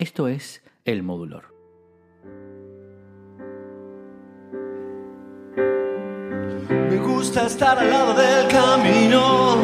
Esto 0.00 0.28
es 0.28 0.62
El 0.84 1.02
Modulor. 1.02 1.52
Me 6.68 6.96
gusta 6.98 7.46
estar 7.46 7.76
al 7.80 7.90
lado 7.90 8.14
del 8.14 8.46
camino, 8.46 9.56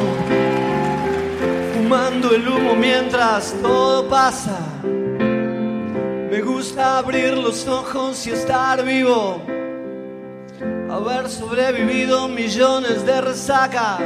fumando 1.73 2.35
el 2.35 2.49
humo 2.49 2.75
mientras 2.75 3.55
todo 3.63 4.09
pasa. 4.09 4.59
Me 4.83 6.41
gusta 6.41 6.99
abrir 6.99 7.39
los 7.39 7.69
ojos 7.69 8.27
y 8.27 8.31
estar 8.31 8.85
vivo, 8.85 9.41
haber 10.91 11.29
sobrevivido 11.31 12.27
millones 12.27 13.07
de 13.07 13.21
resacas. 13.21 14.03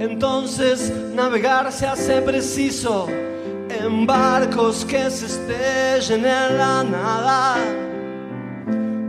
Entonces 0.00 0.92
navegar 1.14 1.70
se 1.70 1.86
hace 1.86 2.20
preciso 2.22 3.06
en 3.84 4.06
barcos 4.06 4.84
que 4.84 5.10
se 5.10 5.26
estrellen 5.26 6.24
en 6.24 6.58
la 6.58 6.84
nada. 6.84 7.56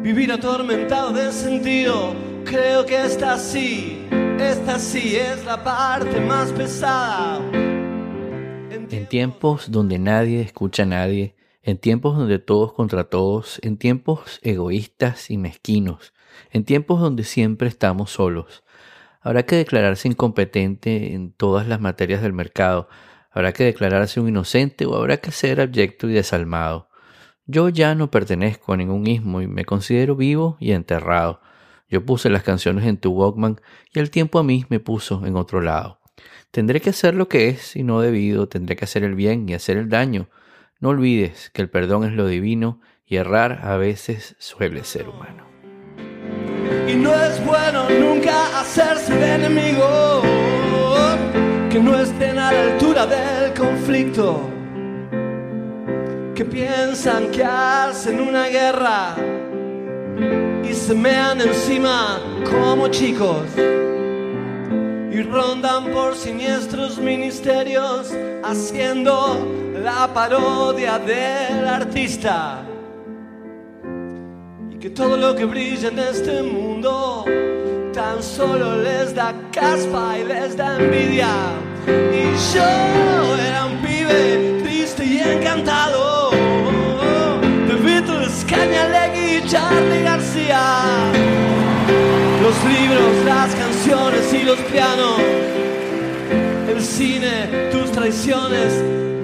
Vivir 0.01 0.31
atormentado 0.31 1.11
de 1.11 1.31
sentido, 1.31 2.15
creo 2.45 2.85
que 2.85 3.05
esta 3.05 3.37
sí, 3.37 4.07
esta 4.39 4.79
sí 4.79 5.15
es 5.15 5.43
la 5.45 5.63
parte 5.63 6.19
más 6.21 6.51
pesada. 6.51 7.39
En 8.89 9.07
tiempos 9.07 9.71
donde 9.71 9.99
nadie 9.99 10.41
escucha 10.41 10.83
a 10.83 10.87
nadie, 10.87 11.35
en 11.63 11.77
tiempos 11.77 12.17
donde 12.17 12.39
todos 12.39 12.73
contra 12.73 13.05
todos, 13.05 13.59
en 13.63 13.77
tiempos 13.77 14.39
egoístas 14.41 15.29
y 15.29 15.37
mezquinos, 15.37 16.13
en 16.51 16.63
tiempos 16.65 16.99
donde 16.99 17.23
siempre 17.23 17.67
estamos 17.67 18.11
solos, 18.11 18.63
habrá 19.21 19.43
que 19.43 19.57
declararse 19.57 20.07
incompetente 20.07 21.13
en 21.13 21.31
todas 21.31 21.67
las 21.67 21.79
materias 21.79 22.21
del 22.21 22.33
mercado, 22.33 22.89
habrá 23.31 23.53
que 23.53 23.63
declararse 23.63 24.19
un 24.19 24.29
inocente 24.29 24.85
o 24.85 24.95
habrá 24.95 25.17
que 25.17 25.31
ser 25.31 25.61
abyecto 25.61 26.09
y 26.09 26.13
desalmado. 26.13 26.89
Yo 27.45 27.69
ya 27.69 27.95
no 27.95 28.11
pertenezco 28.11 28.73
a 28.73 28.77
ningún 28.77 29.07
ismo 29.07 29.41
y 29.41 29.47
me 29.47 29.65
considero 29.65 30.15
vivo 30.15 30.57
y 30.59 30.71
enterrado. 30.71 31.41
Yo 31.89 32.05
puse 32.05 32.29
las 32.29 32.43
canciones 32.43 32.85
en 32.85 32.97
tu 32.97 33.11
Walkman 33.11 33.59
y 33.93 33.99
el 33.99 34.09
tiempo 34.09 34.39
a 34.39 34.43
mí 34.43 34.65
me 34.69 34.79
puso 34.79 35.25
en 35.25 35.35
otro 35.35 35.61
lado. 35.61 35.99
Tendré 36.51 36.81
que 36.81 36.91
hacer 36.91 37.15
lo 37.15 37.27
que 37.27 37.49
es 37.49 37.75
y 37.75 37.83
no 37.83 38.01
debido, 38.01 38.47
tendré 38.47 38.75
que 38.75 38.85
hacer 38.85 39.03
el 39.03 39.15
bien 39.15 39.47
y 39.49 39.53
hacer 39.53 39.77
el 39.77 39.89
daño. 39.89 40.29
No 40.79 40.89
olvides 40.89 41.49
que 41.49 41.61
el 41.61 41.69
perdón 41.69 42.03
es 42.03 42.13
lo 42.13 42.27
divino 42.27 42.79
y 43.05 43.17
errar 43.17 43.61
a 43.63 43.77
veces 43.77 44.35
suele 44.39 44.83
ser 44.83 45.09
humano. 45.09 45.45
Y 46.87 46.95
no 46.95 47.13
es 47.13 47.45
bueno 47.45 47.89
nunca 47.89 48.59
hacerse 48.59 49.35
enemigo 49.35 50.20
que 51.71 51.79
no 51.79 51.97
estén 51.97 52.37
a 52.37 52.51
la 52.51 52.73
altura 52.73 53.05
del 53.05 53.53
conflicto, 53.53 54.41
que 56.35 56.43
piensan 56.43 57.31
que 57.31 57.45
hacen 57.45 58.19
una 58.19 58.47
guerra 58.47 59.15
y 60.69 60.73
se 60.73 60.93
mean 60.93 61.39
encima 61.39 62.19
como 62.43 62.89
chicos 62.89 63.47
y 63.57 65.21
rondan 65.21 65.93
por 65.93 66.15
siniestros 66.15 66.97
ministerios 66.97 68.11
haciendo 68.43 69.47
la 69.81 70.13
parodia 70.13 70.99
del 70.99 71.65
artista. 71.65 72.65
Y 74.69 74.75
que 74.75 74.89
todo 74.89 75.15
lo 75.15 75.33
que 75.37 75.45
brilla 75.45 75.87
en 75.87 75.99
este 75.99 76.43
mundo 76.43 77.23
tan 77.93 78.23
solo 78.23 78.77
les 78.81 79.13
da 79.13 79.33
caspa 79.51 80.17
y 80.17 80.23
les 80.23 80.55
da 80.55 80.77
envidia. 80.77 81.33
Y 81.87 82.53
yo 82.53 83.35
era 83.35 83.65
un 83.65 83.77
pibe 83.81 84.61
triste 84.63 85.05
y 85.05 85.19
encantado 85.19 86.31
de 87.67 87.75
Beatles, 87.75 88.45
Cañalegui 88.47 89.37
y 89.37 89.47
Charlie 89.47 90.03
García. 90.03 90.61
Los 92.41 92.55
libros, 92.65 93.25
las 93.25 93.53
canciones 93.55 94.33
y 94.33 94.43
los 94.43 94.59
pianos, 94.71 95.19
el 96.69 96.81
cine, 96.81 97.69
tus 97.71 97.91
traiciones, 97.91 98.73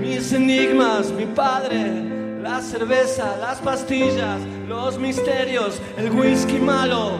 mis 0.02 0.34
enigmas, 0.34 1.12
mi 1.12 1.26
padre 1.26 2.17
la 2.58 2.64
cerveza, 2.64 3.38
las 3.38 3.60
pastillas, 3.60 4.42
los 4.68 4.98
misterios, 4.98 5.80
el 5.96 6.10
whisky 6.10 6.58
malo, 6.58 7.12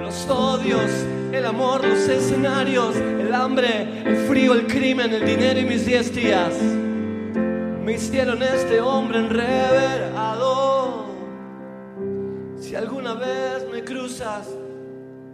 los 0.00 0.28
odios, 0.28 0.90
el 1.32 1.46
amor, 1.46 1.86
los 1.86 2.08
escenarios, 2.08 2.96
el 2.96 3.32
hambre, 3.32 4.02
el 4.04 4.26
frío, 4.26 4.54
el 4.54 4.66
crimen, 4.66 5.12
el 5.12 5.24
dinero 5.24 5.60
y 5.60 5.66
mis 5.66 5.86
diez 5.86 6.12
días. 6.12 6.52
Me 7.84 7.92
hicieron 7.92 8.42
este 8.42 8.80
hombre 8.80 9.20
enreverado. 9.20 11.04
Si 12.58 12.74
alguna 12.74 13.14
vez 13.14 13.64
me 13.72 13.84
cruzas 13.84 14.48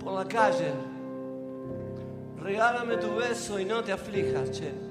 por 0.05 0.13
la 0.13 0.29
calle, 0.29 0.75
regálame 2.39 2.99
tu 2.99 3.17
beso 3.17 3.59
y 3.59 3.65
no 3.65 3.83
te 3.83 3.93
aflijas, 3.93 4.51
che. 4.51 4.88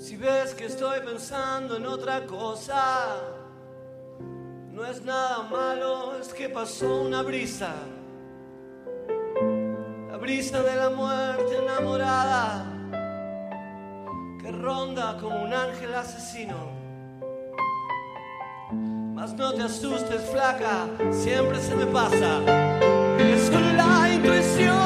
Si 0.00 0.16
ves 0.16 0.54
que 0.54 0.64
estoy 0.64 1.00
pensando 1.00 1.76
en 1.76 1.84
otra 1.84 2.24
cosa, 2.24 3.18
no 4.72 4.82
es 4.86 5.04
nada 5.04 5.42
malo, 5.42 6.16
es 6.18 6.28
que 6.32 6.48
pasó 6.48 7.02
una 7.02 7.20
brisa. 7.20 7.74
La 10.10 10.16
brisa 10.16 10.62
de 10.62 10.74
la 10.74 10.88
muerte 10.88 11.54
enamorada 11.54 12.64
que 14.40 14.50
ronda 14.50 15.18
como 15.20 15.44
un 15.44 15.52
ángel 15.52 15.94
asesino. 15.94 16.56
Mas 19.14 19.34
no 19.34 19.52
te 19.52 19.64
asustes, 19.64 20.22
flaca, 20.30 20.88
siempre 21.10 21.60
se 21.60 21.74
me 21.74 21.84
pasa. 21.84 22.40
Es 23.18 23.48
solo 23.48 23.70
la 23.74 24.10
intuición 24.14 24.79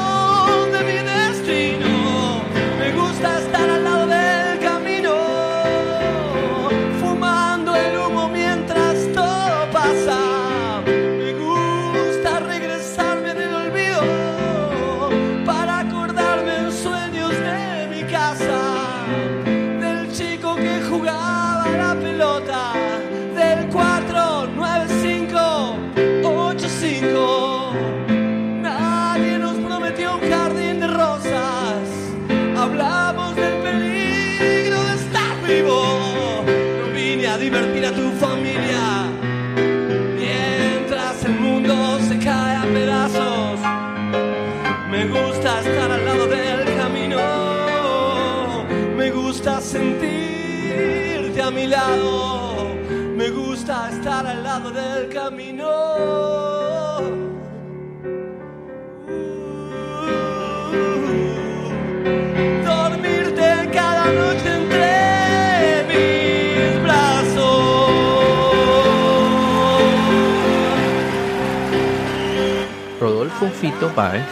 Fito 73.51 73.89
Páez 73.89 74.25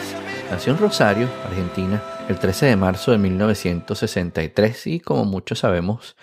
nació 0.50 0.74
en 0.74 0.80
Rosario, 0.80 1.27
Argentina, 1.48 2.01
el 2.30 2.39
13 2.39 2.68
de 2.68 2.75
marzo 2.75 3.12
de 3.12 3.18
1963 3.18 4.88
y 4.88 5.00
como 5.00 5.25
muchos 5.25 5.60
sabemos 5.60 6.15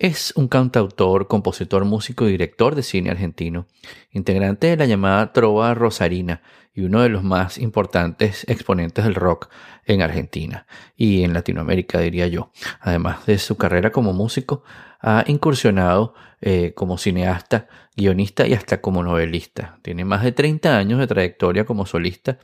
es 0.00 0.32
un 0.34 0.48
cantautor, 0.48 1.28
compositor, 1.28 1.84
músico 1.84 2.26
y 2.26 2.30
director 2.30 2.74
de 2.74 2.82
cine 2.82 3.10
argentino, 3.10 3.66
integrante 4.10 4.68
de 4.68 4.78
la 4.78 4.86
llamada 4.86 5.34
Trova 5.34 5.74
Rosarina 5.74 6.40
y 6.72 6.80
uno 6.80 7.02
de 7.02 7.10
los 7.10 7.22
más 7.22 7.58
importantes 7.58 8.48
exponentes 8.48 9.04
del 9.04 9.14
rock 9.14 9.50
en 9.84 10.00
Argentina 10.00 10.66
y 10.96 11.22
en 11.22 11.34
Latinoamérica, 11.34 12.00
diría 12.00 12.28
yo. 12.28 12.50
Además 12.80 13.26
de 13.26 13.36
su 13.36 13.58
carrera 13.58 13.92
como 13.92 14.14
músico, 14.14 14.64
ha 15.02 15.22
incursionado 15.26 16.14
eh, 16.40 16.72
como 16.74 16.96
cineasta, 16.96 17.68
guionista 17.94 18.46
y 18.46 18.54
hasta 18.54 18.80
como 18.80 19.02
novelista. 19.02 19.78
Tiene 19.82 20.06
más 20.06 20.22
de 20.22 20.32
30 20.32 20.78
años 20.78 20.98
de 20.98 21.08
trayectoria 21.08 21.66
como 21.66 21.84
solista 21.84 22.38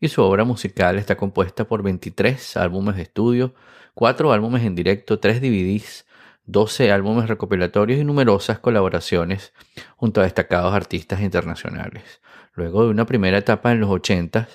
y 0.00 0.08
su 0.08 0.22
obra 0.22 0.44
musical 0.44 0.98
está 0.98 1.18
compuesta 1.18 1.66
por 1.66 1.82
23 1.82 2.56
álbumes 2.56 2.96
de 2.96 3.02
estudio, 3.02 3.54
4 3.92 4.32
álbumes 4.32 4.62
en 4.62 4.74
directo, 4.74 5.18
3 5.18 5.42
DVDs, 5.42 6.06
12 6.46 6.90
álbumes 6.90 7.28
recopilatorios 7.28 8.00
y 8.00 8.04
numerosas 8.04 8.58
colaboraciones 8.58 9.52
junto 9.96 10.20
a 10.20 10.24
destacados 10.24 10.74
artistas 10.74 11.20
internacionales. 11.20 12.20
Luego 12.54 12.84
de 12.84 12.90
una 12.90 13.06
primera 13.06 13.38
etapa 13.38 13.72
en 13.72 13.80
los 13.80 13.90
80 13.90 14.48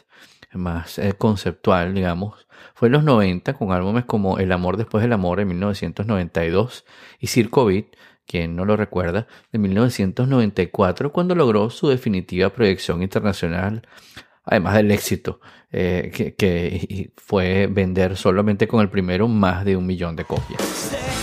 más 0.54 1.00
eh, 1.00 1.14
conceptual, 1.14 1.94
digamos, 1.94 2.48
fue 2.74 2.88
en 2.88 2.94
los 2.94 3.04
90 3.04 3.54
con 3.54 3.72
álbumes 3.72 4.06
como 4.06 4.38
El 4.40 4.52
amor 4.52 4.78
después 4.78 5.02
del 5.02 5.14
amor 5.14 5.40
en 5.40 5.50
1992 5.50 6.86
y 7.20 7.28
Circo 7.28 7.66
Beat, 7.66 7.86
quien 8.26 8.56
no 8.56 8.66
lo 8.66 8.76
recuerda, 8.76 9.28
de 9.52 9.60
1994 9.60 11.12
cuando 11.12 11.36
logró 11.36 11.70
su 11.70 11.88
definitiva 11.88 12.50
proyección 12.50 13.02
internacional, 13.02 13.88
además 14.44 14.76
del 14.76 14.92
éxito 14.92 15.40
eh, 15.72 16.12
que, 16.14 16.36
que 16.36 17.12
fue 17.18 17.68
vender 17.68 18.16
solamente 18.16 18.68
con 18.68 18.82
el 18.82 18.90
primero 18.90 19.28
más 19.28 19.66
de 19.66 19.76
un 19.76 19.86
millón 19.86 20.16
de 20.16 20.26
copias. 20.26 21.17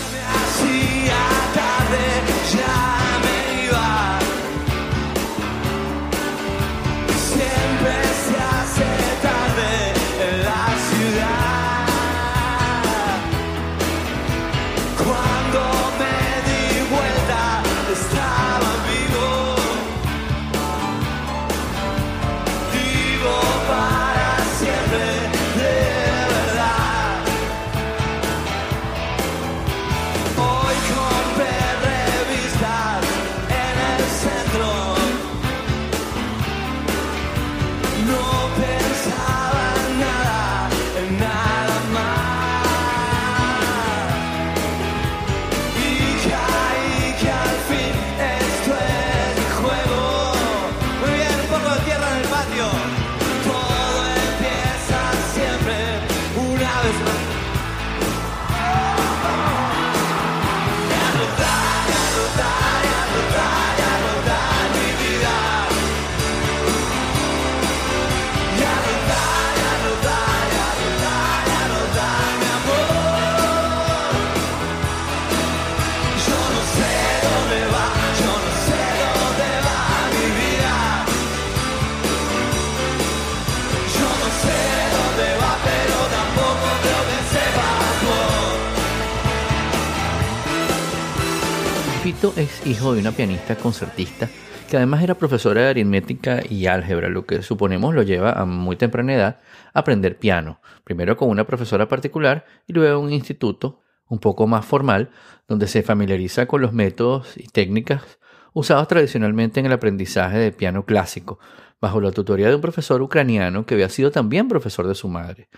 Es 92.37 92.67
hijo 92.67 92.95
de 92.95 93.01
una 93.01 93.13
pianista 93.13 93.55
concertista 93.57 94.31
que 94.71 94.79
además 94.79 95.03
era 95.03 95.15
profesora 95.15 95.61
de 95.61 95.69
aritmética 95.69 96.41
y 96.49 96.67
álgebra, 96.67 97.11
lo 97.11 97.27
que 97.27 97.43
suponemos 97.43 97.95
lo 97.95 98.03
lleva 98.03 98.33
a 98.33 98.47
muy 98.47 98.77
temprana 98.77 99.13
edad 99.13 99.41
a 99.75 99.81
aprender 99.81 100.19
piano, 100.19 100.61
primero 100.85 101.19
con 101.19 101.29
una 101.29 101.45
profesora 101.47 101.87
particular 101.87 102.47
y 102.67 102.73
luego 102.73 103.01
en 103.01 103.07
un 103.07 103.13
instituto 103.13 103.83
un 104.09 104.21
poco 104.21 104.47
más 104.47 104.65
formal, 104.65 105.11
donde 105.49 105.67
se 105.67 105.83
familiariza 105.83 106.47
con 106.47 106.63
los 106.63 106.73
métodos 106.73 107.37
y 107.37 107.47
técnicas 107.49 108.19
usados 108.55 108.89
tradicionalmente 108.89 109.61
en 109.61 109.67
el 109.67 109.73
aprendizaje 109.73 110.39
de 110.39 110.53
piano 110.53 110.87
clásico, 110.87 111.39
bajo 111.79 112.01
la 112.01 112.13
tutoría 112.13 112.49
de 112.49 112.55
un 112.55 112.63
profesor 112.63 113.03
ucraniano 113.03 113.67
que 113.67 113.75
había 113.75 113.91
sido 113.91 114.11
también 114.11 114.49
profesor 114.49 114.87
de 114.87 114.95
su 114.95 115.09
madre. 115.09 115.49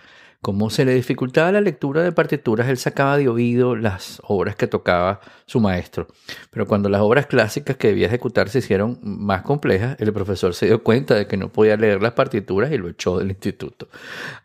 Como 0.41 0.69
se 0.69 0.85
le 0.85 0.93
dificultaba 0.93 1.51
la 1.51 1.61
lectura 1.61 2.03
de 2.03 2.11
partituras, 2.11 2.69
él 2.69 2.77
sacaba 2.77 3.17
de 3.17 3.27
oído 3.27 3.75
las 3.75 4.21
obras 4.23 4.55
que 4.55 4.67
tocaba 4.67 5.19
su 5.47 5.59
maestro. 5.59 6.07
Pero 6.51 6.67
cuando 6.67 6.89
las 6.89 7.01
obras 7.01 7.25
clásicas 7.25 7.75
que 7.75 7.87
debía 7.87 8.07
ejecutar 8.07 8.47
se 8.49 8.59
hicieron 8.59 8.99
más 9.01 9.41
complejas, 9.41 9.97
el 9.99 10.13
profesor 10.13 10.53
se 10.53 10.67
dio 10.67 10.83
cuenta 10.83 11.15
de 11.15 11.27
que 11.27 11.37
no 11.37 11.49
podía 11.49 11.75
leer 11.75 12.03
las 12.03 12.13
partituras 12.13 12.71
y 12.71 12.77
lo 12.77 12.87
echó 12.87 13.17
del 13.17 13.29
instituto. 13.29 13.89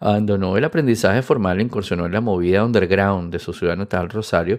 Abandonó 0.00 0.56
el 0.56 0.64
aprendizaje 0.64 1.22
formal 1.22 1.60
e 1.60 1.64
incursionó 1.64 2.06
en 2.06 2.12
la 2.12 2.22
movida 2.22 2.64
underground 2.64 3.30
de 3.30 3.38
su 3.38 3.52
ciudad 3.52 3.76
natal, 3.76 4.08
Rosario, 4.08 4.58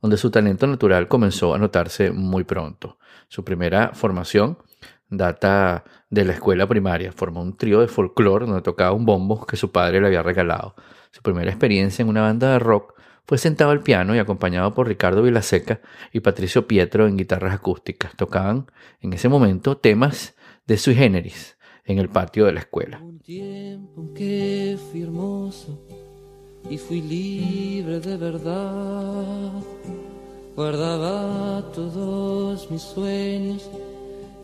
donde 0.00 0.16
su 0.16 0.30
talento 0.30 0.66
natural 0.68 1.08
comenzó 1.08 1.54
a 1.54 1.58
notarse 1.58 2.12
muy 2.12 2.44
pronto. 2.44 2.98
Su 3.26 3.44
primera 3.44 3.90
formación 3.94 4.58
data 5.08 5.84
de 6.10 6.24
la 6.24 6.32
escuela 6.32 6.66
primaria. 6.66 7.12
Formó 7.12 7.42
un 7.42 7.56
trío 7.56 7.80
de 7.80 7.88
folclore 7.88 8.46
donde 8.46 8.62
tocaba 8.62 8.92
un 8.92 9.04
bombo 9.04 9.46
que 9.46 9.56
su 9.56 9.72
padre 9.72 10.00
le 10.00 10.08
había 10.08 10.22
regalado. 10.22 10.74
Su 11.10 11.22
primera 11.22 11.50
experiencia 11.50 12.02
en 12.02 12.08
una 12.08 12.22
banda 12.22 12.52
de 12.52 12.58
rock 12.58 12.94
fue 13.26 13.38
sentado 13.38 13.70
al 13.70 13.82
piano 13.82 14.14
y 14.14 14.18
acompañado 14.18 14.72
por 14.72 14.88
Ricardo 14.88 15.22
Vilaseca 15.22 15.80
y 16.12 16.20
Patricio 16.20 16.66
Pietro 16.66 17.06
en 17.06 17.16
guitarras 17.16 17.54
acústicas. 17.54 18.16
Tocaban 18.16 18.70
en 19.00 19.12
ese 19.12 19.28
momento 19.28 19.76
temas 19.76 20.34
de 20.66 20.78
sui 20.78 20.94
generis 20.94 21.58
en 21.84 21.98
el 21.98 22.08
patio 22.08 22.46
de 22.46 22.52
la 22.52 22.60
escuela. 22.60 23.00
Un 23.02 23.18
tiempo 23.18 24.12
que 24.14 24.78
fui 24.90 25.02
hermoso 25.02 25.78
y 26.70 26.78
fui 26.78 27.02
libre 27.02 28.00
de 28.00 28.16
verdad. 28.16 29.52
Guardaba 30.54 31.70
todos 31.72 32.70
mis 32.70 32.82
sueños 32.82 33.70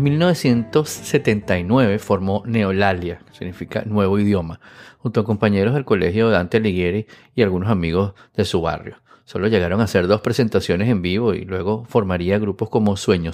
en 0.00 0.04
1979 0.04 1.98
formó 1.98 2.42
Neolalia, 2.46 3.18
que 3.26 3.34
significa 3.34 3.82
nuevo 3.84 4.18
idioma, 4.18 4.60
junto 4.98 5.20
a 5.20 5.24
compañeros 5.24 5.74
del 5.74 5.84
colegio 5.84 6.30
Dante 6.30 6.56
Alighieri 6.56 7.06
y 7.34 7.42
algunos 7.42 7.68
amigos 7.70 8.14
de 8.34 8.46
su 8.46 8.62
barrio. 8.62 8.96
Solo 9.30 9.46
llegaron 9.46 9.80
a 9.80 9.84
hacer 9.84 10.08
dos 10.08 10.22
presentaciones 10.22 10.88
en 10.88 11.02
vivo 11.02 11.34
y 11.34 11.44
luego 11.44 11.84
formaría 11.84 12.36
grupos 12.40 12.68
como 12.68 12.96
Sueño 12.96 13.30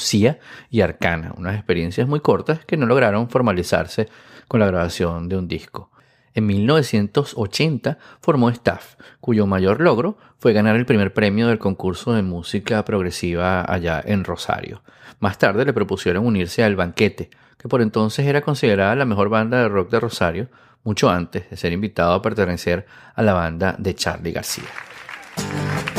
y 0.71 0.81
Arcana, 0.83 1.33
unas 1.39 1.55
experiencias 1.55 2.07
muy 2.07 2.21
cortas 2.21 2.63
que 2.67 2.77
no 2.77 2.85
lograron 2.85 3.31
formalizarse 3.31 4.07
con 4.47 4.61
la 4.61 4.67
grabación 4.67 5.31
de 5.31 5.39
un 5.39 5.49
disco. 5.49 5.91
En 6.35 6.49
1980 6.49 7.97
formó 8.21 8.51
Staff, 8.51 8.97
cuyo 9.21 9.47
mayor 9.47 9.81
logro 9.81 10.19
fue 10.37 10.53
ganar 10.53 10.77
el 10.77 10.85
primer 10.85 11.15
premio 11.15 11.49
del 11.49 11.59
concurso 11.59 12.13
de 12.13 12.21
música 12.21 12.85
progresiva 12.85 13.63
allá 13.63 14.03
en 14.05 14.25
Rosario. 14.25 14.83
Más 15.19 15.39
tarde 15.39 15.65
le 15.65 15.73
propusieron 15.73 16.27
unirse 16.27 16.63
al 16.63 16.77
Banquete, 16.77 17.31
que 17.57 17.69
por 17.69 17.81
entonces 17.81 18.27
era 18.27 18.43
considerada 18.43 18.95
la 18.97 19.07
mejor 19.07 19.31
banda 19.31 19.63
de 19.63 19.71
rock 19.71 19.93
de 19.93 20.01
Rosario, 20.01 20.49
mucho 20.85 21.09
antes 21.09 21.49
de 21.49 21.57
ser 21.57 21.73
invitado 21.73 22.13
a 22.13 22.21
pertenecer 22.21 22.85
a 23.15 23.23
la 23.23 23.33
banda 23.33 23.75
de 23.79 23.95
Charlie 23.95 24.33
García. 24.33 24.69
Thank 25.37 25.91
you. 25.91 25.96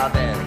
Sabes. 0.00 0.39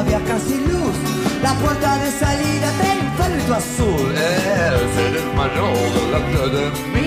No 0.00 0.06
había 0.06 0.20
casi 0.26 0.54
luz. 0.54 0.96
La 1.42 1.52
puerta 1.54 1.98
de 1.98 2.10
salida 2.10 2.70
del 2.82 3.00
palito 3.18 3.54
azul. 3.54 4.14
Él 4.14 4.88
se 4.94 5.04
desmayó 5.12 5.66
delante 5.94 6.42
de 6.56 6.64
mí. 6.92 7.06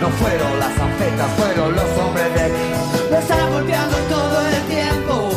No 0.00 0.08
fueron 0.08 0.58
las 0.58 0.78
anfetas, 0.78 1.30
fueron 1.36 1.74
los 1.74 1.98
hombres 1.98 2.34
de 2.34 2.48
mí. 2.48 2.66
Lo 3.10 3.18
están 3.18 3.52
golpeando 3.52 3.96
todo 4.08 4.46
el 4.46 4.62
tiempo. 4.68 5.30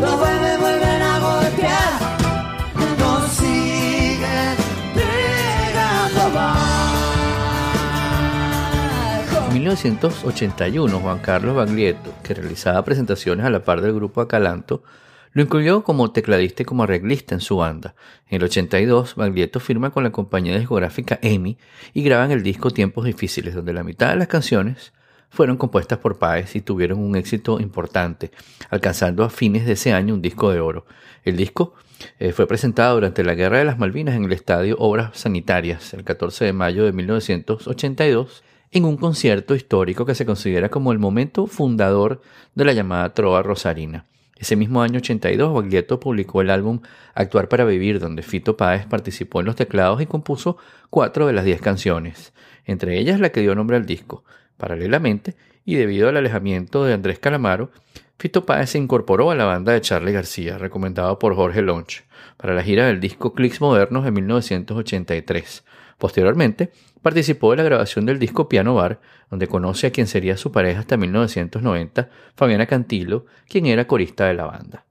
Lo 0.00 0.16
vuelven, 0.18 0.60
vuelven 0.60 1.02
a 1.02 1.18
golpear. 1.18 1.92
Nos 2.98 3.30
siguen 3.32 4.56
pegando. 4.94 6.22
En 9.48 9.54
1981, 9.54 11.00
Juan 11.00 11.18
Carlos 11.18 11.56
Baglietto, 11.56 12.12
que 12.22 12.34
realizaba 12.34 12.84
presentaciones 12.84 13.44
a 13.44 13.50
la 13.50 13.60
par 13.60 13.80
del 13.80 13.94
grupo 13.94 14.20
Acalanto, 14.20 14.82
lo 15.36 15.42
incluyó 15.42 15.84
como 15.84 16.12
tecladista 16.12 16.62
y 16.62 16.64
como 16.64 16.84
arreglista 16.84 17.34
en 17.34 17.42
su 17.42 17.58
banda. 17.58 17.94
En 18.30 18.36
el 18.36 18.44
82, 18.44 19.16
Baglietto 19.16 19.60
firma 19.60 19.90
con 19.90 20.02
la 20.02 20.10
compañía 20.10 20.58
discográfica 20.58 21.18
EMI 21.20 21.58
y 21.92 22.02
graban 22.02 22.30
el 22.30 22.42
disco 22.42 22.70
Tiempos 22.70 23.04
Difíciles, 23.04 23.54
donde 23.54 23.74
la 23.74 23.84
mitad 23.84 24.08
de 24.08 24.16
las 24.16 24.28
canciones 24.28 24.94
fueron 25.28 25.58
compuestas 25.58 25.98
por 25.98 26.18
Páez 26.18 26.56
y 26.56 26.62
tuvieron 26.62 27.00
un 27.00 27.16
éxito 27.16 27.60
importante, 27.60 28.30
alcanzando 28.70 29.24
a 29.24 29.28
fines 29.28 29.66
de 29.66 29.72
ese 29.72 29.92
año 29.92 30.14
un 30.14 30.22
disco 30.22 30.50
de 30.50 30.60
oro. 30.60 30.86
El 31.22 31.36
disco 31.36 31.74
eh, 32.18 32.32
fue 32.32 32.46
presentado 32.46 32.94
durante 32.94 33.22
la 33.22 33.34
Guerra 33.34 33.58
de 33.58 33.66
las 33.66 33.78
Malvinas 33.78 34.14
en 34.14 34.24
el 34.24 34.32
estadio 34.32 34.76
Obras 34.78 35.18
Sanitarias, 35.18 35.92
el 35.92 36.04
14 36.04 36.46
de 36.46 36.54
mayo 36.54 36.86
de 36.86 36.92
1982, 36.92 38.42
en 38.70 38.86
un 38.86 38.96
concierto 38.96 39.54
histórico 39.54 40.06
que 40.06 40.14
se 40.14 40.24
considera 40.24 40.70
como 40.70 40.92
el 40.92 40.98
momento 40.98 41.46
fundador 41.46 42.22
de 42.54 42.64
la 42.64 42.72
llamada 42.72 43.12
Trova 43.12 43.42
Rosarina. 43.42 44.06
Ese 44.38 44.54
mismo 44.54 44.82
año 44.82 44.98
82, 44.98 45.54
Baglietto 45.54 45.98
publicó 45.98 46.42
el 46.42 46.50
álbum 46.50 46.80
Actuar 47.14 47.48
para 47.48 47.64
Vivir, 47.64 47.98
donde 47.98 48.22
Fito 48.22 48.56
Páez 48.56 48.86
participó 48.86 49.40
en 49.40 49.46
los 49.46 49.56
teclados 49.56 50.02
y 50.02 50.06
compuso 50.06 50.58
cuatro 50.90 51.26
de 51.26 51.32
las 51.32 51.44
diez 51.44 51.62
canciones, 51.62 52.34
entre 52.66 52.98
ellas 52.98 53.18
la 53.18 53.30
que 53.30 53.40
dio 53.40 53.54
nombre 53.54 53.76
al 53.76 53.86
disco. 53.86 54.24
Paralelamente, 54.58 55.36
y 55.64 55.76
debido 55.76 56.08
al 56.08 56.18
alejamiento 56.18 56.84
de 56.84 56.92
Andrés 56.92 57.18
Calamaro, 57.18 57.70
Fito 58.18 58.46
Páez 58.46 58.70
se 58.70 58.78
incorporó 58.78 59.30
a 59.30 59.34
la 59.34 59.44
banda 59.44 59.72
de 59.72 59.80
Charlie 59.80 60.12
García, 60.12 60.58
recomendado 60.58 61.18
por 61.18 61.34
Jorge 61.34 61.62
Lonch, 61.62 62.04
para 62.36 62.54
la 62.54 62.62
gira 62.62 62.86
del 62.86 63.00
disco 63.00 63.34
Clicks 63.34 63.60
Modernos 63.60 64.04
de 64.04 64.10
1983. 64.10 65.64
Posteriormente, 65.98 66.70
participó 67.02 67.50
de 67.50 67.58
la 67.58 67.62
grabación 67.62 68.04
del 68.04 68.18
disco 68.18 68.48
Piano 68.48 68.74
Bar, 68.74 69.00
donde 69.30 69.46
conoce 69.46 69.86
a 69.86 69.90
quien 69.90 70.06
sería 70.06 70.36
su 70.36 70.52
pareja 70.52 70.80
hasta 70.80 70.96
1990, 70.96 72.10
Fabiana 72.34 72.66
Cantilo, 72.66 73.26
quien 73.48 73.66
era 73.66 73.86
corista 73.86 74.26
de 74.26 74.34
la 74.34 74.44
banda. 74.44 74.84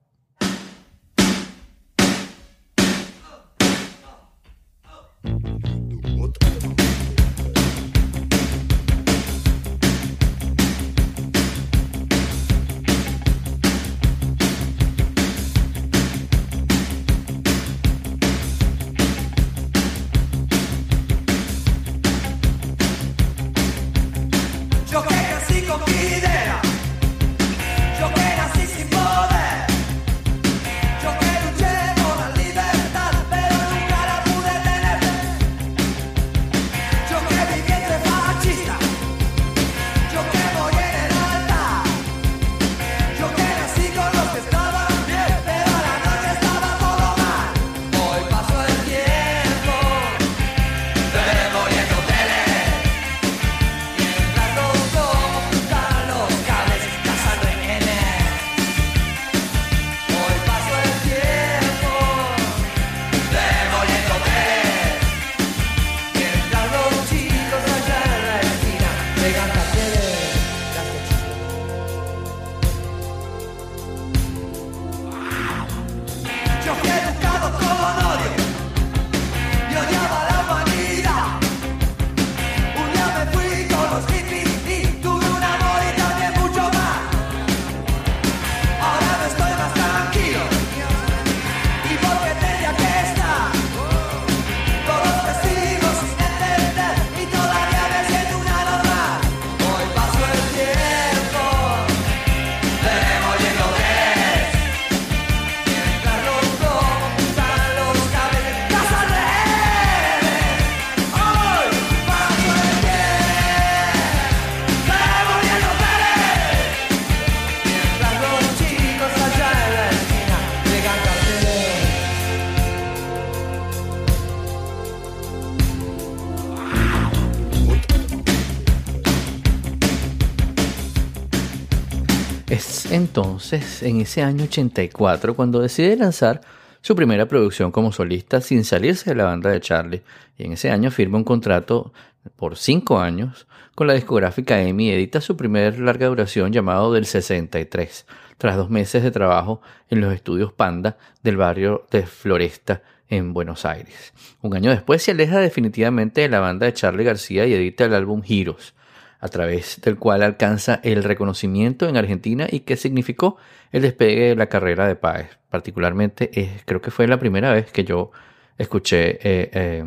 Entonces, 132.96 133.82
en 133.82 134.00
ese 134.00 134.22
año 134.22 134.44
84, 134.44 135.36
cuando 135.36 135.60
decide 135.60 135.96
lanzar 135.96 136.40
su 136.80 136.96
primera 136.96 137.26
producción 137.26 137.70
como 137.70 137.92
solista 137.92 138.40
sin 138.40 138.64
salirse 138.64 139.10
de 139.10 139.16
la 139.16 139.24
banda 139.24 139.50
de 139.50 139.60
Charlie. 139.60 140.02
Y 140.38 140.44
en 140.44 140.52
ese 140.52 140.70
año 140.70 140.90
firma 140.90 141.18
un 141.18 141.24
contrato 141.24 141.92
por 142.36 142.56
cinco 142.56 142.98
años 142.98 143.46
con 143.74 143.86
la 143.86 143.94
discográfica 143.94 144.62
EMI 144.62 144.88
y 144.88 144.92
edita 144.92 145.20
su 145.20 145.36
primer 145.36 145.78
larga 145.78 146.06
duración 146.06 146.52
llamado 146.52 146.92
Del 146.92 147.06
63, 147.06 148.06
tras 148.38 148.56
dos 148.56 148.70
meses 148.70 149.02
de 149.02 149.10
trabajo 149.10 149.60
en 149.90 150.00
los 150.00 150.14
estudios 150.14 150.52
Panda 150.52 150.96
del 151.22 151.36
barrio 151.36 151.86
de 151.90 152.06
Floresta 152.06 152.82
en 153.08 153.32
Buenos 153.34 153.64
Aires. 153.64 154.14
Un 154.40 154.56
año 154.56 154.70
después 154.70 155.02
se 155.02 155.10
aleja 155.10 155.38
definitivamente 155.38 156.22
de 156.22 156.28
la 156.28 156.40
banda 156.40 156.66
de 156.66 156.72
Charlie 156.72 157.04
García 157.04 157.46
y 157.46 157.52
edita 157.52 157.84
el 157.84 157.94
álbum 157.94 158.22
Giros, 158.22 158.74
a 159.20 159.28
través 159.28 159.80
del 159.80 159.96
cual 159.96 160.22
alcanza 160.22 160.80
el 160.82 161.02
reconocimiento 161.02 161.88
en 161.88 161.96
Argentina 161.96 162.46
y 162.50 162.60
que 162.60 162.76
significó 162.76 163.36
el 163.72 163.82
despegue 163.82 164.28
de 164.28 164.36
la 164.36 164.46
carrera 164.46 164.86
de 164.86 164.96
Páez. 164.96 165.38
Particularmente, 165.50 166.30
eh, 166.34 166.60
creo 166.64 166.80
que 166.80 166.90
fue 166.90 167.06
la 167.06 167.18
primera 167.18 167.52
vez 167.52 167.70
que 167.70 167.84
yo 167.84 168.10
escuché 168.58 169.18
eh, 169.22 169.50
eh, 169.52 169.84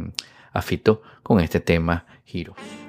a 0.51 0.61
Fito 0.61 1.01
con 1.23 1.39
este 1.39 1.59
tema 1.59 2.05
Giros. 2.25 2.88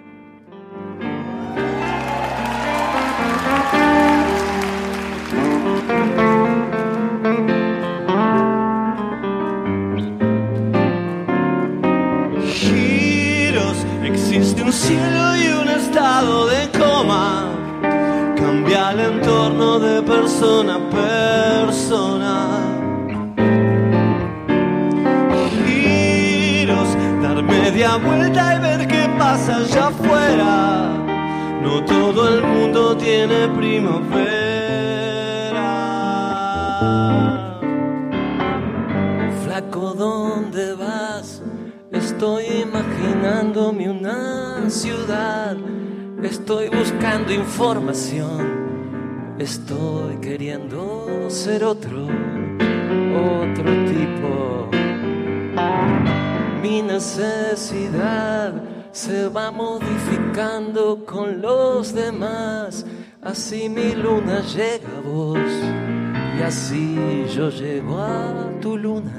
Persona 20.41 20.79
persona. 20.89 22.35
Giros, 25.51 26.97
dar 27.23 27.43
media 27.43 27.97
vuelta 27.97 28.55
y 28.57 28.61
ver 28.61 28.89
qué 28.89 29.07
pasa 29.19 29.57
allá 29.57 29.89
afuera. 29.89 30.97
No 31.63 31.85
todo 31.85 32.29
el 32.29 32.43
mundo 32.43 32.97
tiene 32.97 33.49
primavera. 33.49 34.11
Flaco, 39.45 39.93
¿dónde 39.93 40.73
vas? 40.75 41.43
Estoy 41.93 42.47
imaginándome 42.63 43.91
una 43.91 44.71
ciudad. 44.71 45.55
Estoy 46.23 46.71
buscando 46.71 47.31
información. 47.31 48.70
Estoy 49.41 50.17
queriendo 50.17 51.31
ser 51.31 51.65
otro, 51.65 52.05
otro 52.05 53.73
tipo. 53.87 54.69
Mi 56.61 56.83
necesidad 56.83 58.53
se 58.93 59.29
va 59.29 59.51
modificando 59.51 61.07
con 61.07 61.41
los 61.41 61.95
demás. 61.95 62.85
Así 63.23 63.71
mi 63.71 63.95
luna 63.95 64.43
llega 64.43 64.99
a 64.99 65.09
vos 65.09 65.39
y 66.39 66.43
así 66.43 67.25
yo 67.35 67.49
llego 67.49 67.99
a 67.99 68.61
tu 68.61 68.77
luna. 68.77 69.17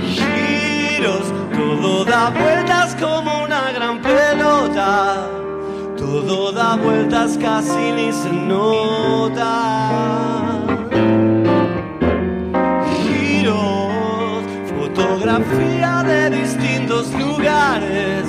Giros, 0.00 1.32
todo 1.56 2.04
da 2.04 2.30
vueltas 2.30 2.96
como 2.96 3.44
una 3.44 3.70
gran 3.70 4.02
pelota. 4.02 5.41
Todo 6.02 6.50
da 6.52 6.76
vueltas 6.76 7.38
casi 7.38 7.92
ni 7.92 8.12
se 8.12 8.32
nota. 8.32 9.54
Giros, 12.92 14.44
fotografía 14.76 16.02
de 16.02 16.30
distintos 16.30 17.12
lugares, 17.14 18.26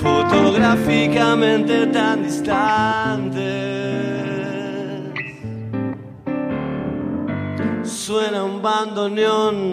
fotográficamente 0.00 1.88
tan 1.88 2.22
distantes. 2.22 3.42
Suena 7.82 8.44
un 8.44 8.62
bandoneón, 8.62 9.72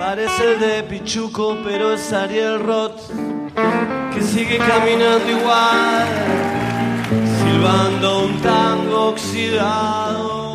parece 0.00 0.56
de 0.56 0.82
Pichuco, 0.82 1.56
pero 1.62 1.92
es 1.92 2.12
Ariel 2.12 2.58
Roth, 2.58 3.02
sigue 4.22 4.58
caminando 4.58 5.30
igual, 5.30 6.06
silbando 7.38 8.24
un 8.26 8.40
tango 8.40 9.08
oxidado. 9.10 10.47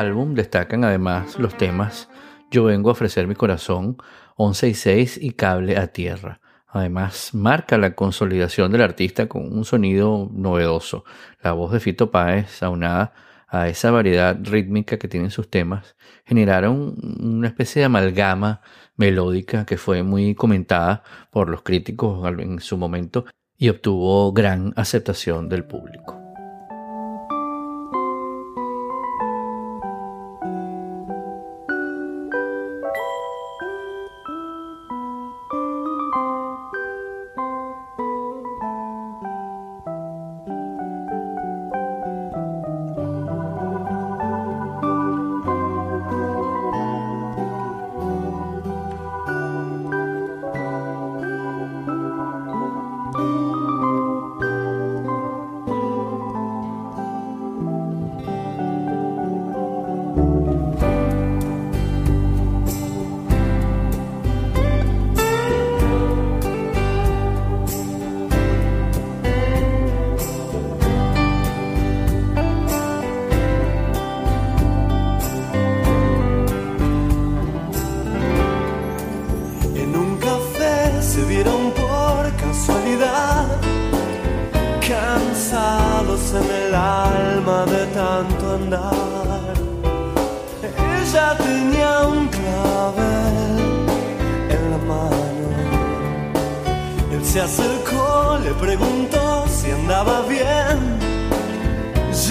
Álbum 0.00 0.34
destacan 0.34 0.84
además 0.84 1.38
los 1.38 1.56
temas 1.56 2.08
Yo 2.50 2.64
vengo 2.64 2.88
a 2.88 2.92
ofrecer 2.92 3.28
mi 3.28 3.36
corazón, 3.36 3.96
11 4.36 4.68
y 4.68 4.74
6 4.74 5.18
y 5.22 5.30
Cable 5.32 5.76
a 5.76 5.86
Tierra. 5.88 6.40
Además, 6.66 7.30
marca 7.32 7.78
la 7.78 7.94
consolidación 7.94 8.72
del 8.72 8.82
artista 8.82 9.28
con 9.28 9.52
un 9.52 9.64
sonido 9.64 10.28
novedoso. 10.32 11.04
La 11.42 11.52
voz 11.52 11.72
de 11.72 11.80
Fito 11.80 12.10
Páez, 12.10 12.62
aunada 12.62 13.12
a 13.46 13.68
esa 13.68 13.90
variedad 13.90 14.36
rítmica 14.42 14.98
que 14.98 15.08
tienen 15.08 15.30
sus 15.30 15.50
temas, 15.50 15.96
generaron 16.24 16.96
una 17.20 17.48
especie 17.48 17.80
de 17.80 17.86
amalgama 17.86 18.62
melódica 18.96 19.64
que 19.66 19.76
fue 19.76 20.02
muy 20.02 20.34
comentada 20.34 21.02
por 21.30 21.48
los 21.48 21.62
críticos 21.62 22.26
en 22.38 22.60
su 22.60 22.76
momento 22.76 23.26
y 23.56 23.68
obtuvo 23.68 24.32
gran 24.32 24.72
aceptación 24.76 25.48
del 25.48 25.64
público. 25.64 26.19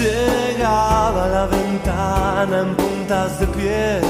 Llegaba 0.00 1.26
a 1.26 1.28
la 1.28 1.46
ventana 1.46 2.60
en 2.60 2.74
puntas 2.74 3.38
de 3.38 3.46
pie 3.48 4.00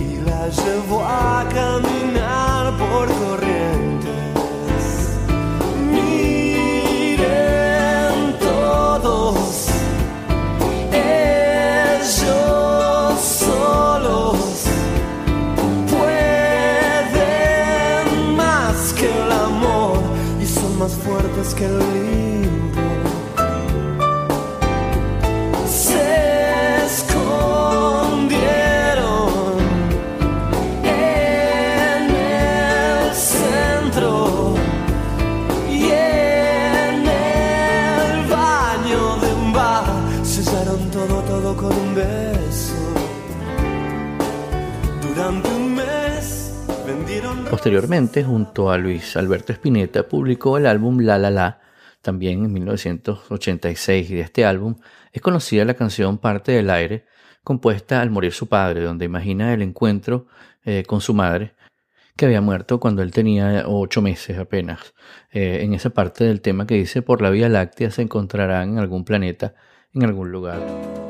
y 0.00 0.16
la 0.28 0.48
llevó 0.48 1.04
a 1.04 1.46
caminar 1.54 2.76
por 2.76 3.06
corrientes. 3.14 4.10
Miren 5.92 7.22
todos, 8.40 9.68
ellos 10.92 13.20
solos 13.20 14.64
pueden 15.92 17.24
más 18.34 18.92
que 18.94 19.06
el 19.06 19.30
amor 19.30 20.00
y 20.42 20.46
son 20.46 20.76
más 20.76 20.92
fuertes 20.92 21.54
que 21.54 21.66
el 21.66 21.78
limbo. 21.78 22.29
Posteriormente, 47.60 48.24
junto 48.24 48.70
a 48.70 48.78
Luis 48.78 49.18
Alberto 49.18 49.52
Spinetta, 49.52 50.08
publicó 50.08 50.56
el 50.56 50.64
álbum 50.64 51.00
La 51.00 51.18
La 51.18 51.28
La, 51.28 51.60
también 52.00 52.46
en 52.46 52.54
1986, 52.54 54.10
y 54.10 54.14
de 54.14 54.22
este 54.22 54.46
álbum 54.46 54.76
es 55.12 55.20
conocida 55.20 55.66
la 55.66 55.74
canción 55.74 56.16
Parte 56.16 56.52
del 56.52 56.70
Aire, 56.70 57.04
compuesta 57.44 58.00
al 58.00 58.08
morir 58.08 58.32
su 58.32 58.48
padre, 58.48 58.82
donde 58.82 59.04
imagina 59.04 59.52
el 59.52 59.60
encuentro 59.60 60.26
eh, 60.64 60.84
con 60.86 61.02
su 61.02 61.12
madre, 61.12 61.52
que 62.16 62.24
había 62.24 62.40
muerto 62.40 62.80
cuando 62.80 63.02
él 63.02 63.10
tenía 63.10 63.64
ocho 63.66 64.00
meses 64.00 64.38
apenas. 64.38 64.94
Eh, 65.30 65.58
en 65.60 65.74
esa 65.74 65.90
parte 65.90 66.24
del 66.24 66.40
tema 66.40 66.66
que 66.66 66.76
dice, 66.76 67.02
por 67.02 67.20
la 67.20 67.28
Vía 67.28 67.50
Láctea 67.50 67.90
se 67.90 68.00
encontrarán 68.00 68.70
en 68.70 68.78
algún 68.78 69.04
planeta 69.04 69.52
en 69.92 70.04
algún 70.04 70.32
lugar. 70.32 71.09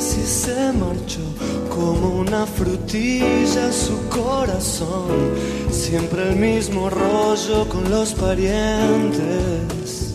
Veces 0.00 0.18
y 0.18 0.26
se 0.26 0.72
marchó 0.72 1.20
como 1.68 2.20
una 2.20 2.46
frutilla 2.46 3.70
su 3.70 3.98
corazón. 4.08 5.10
Siempre 5.70 6.30
el 6.30 6.36
mismo 6.36 6.88
rollo 6.88 7.68
con 7.68 7.90
los 7.90 8.14
parientes. 8.14 10.14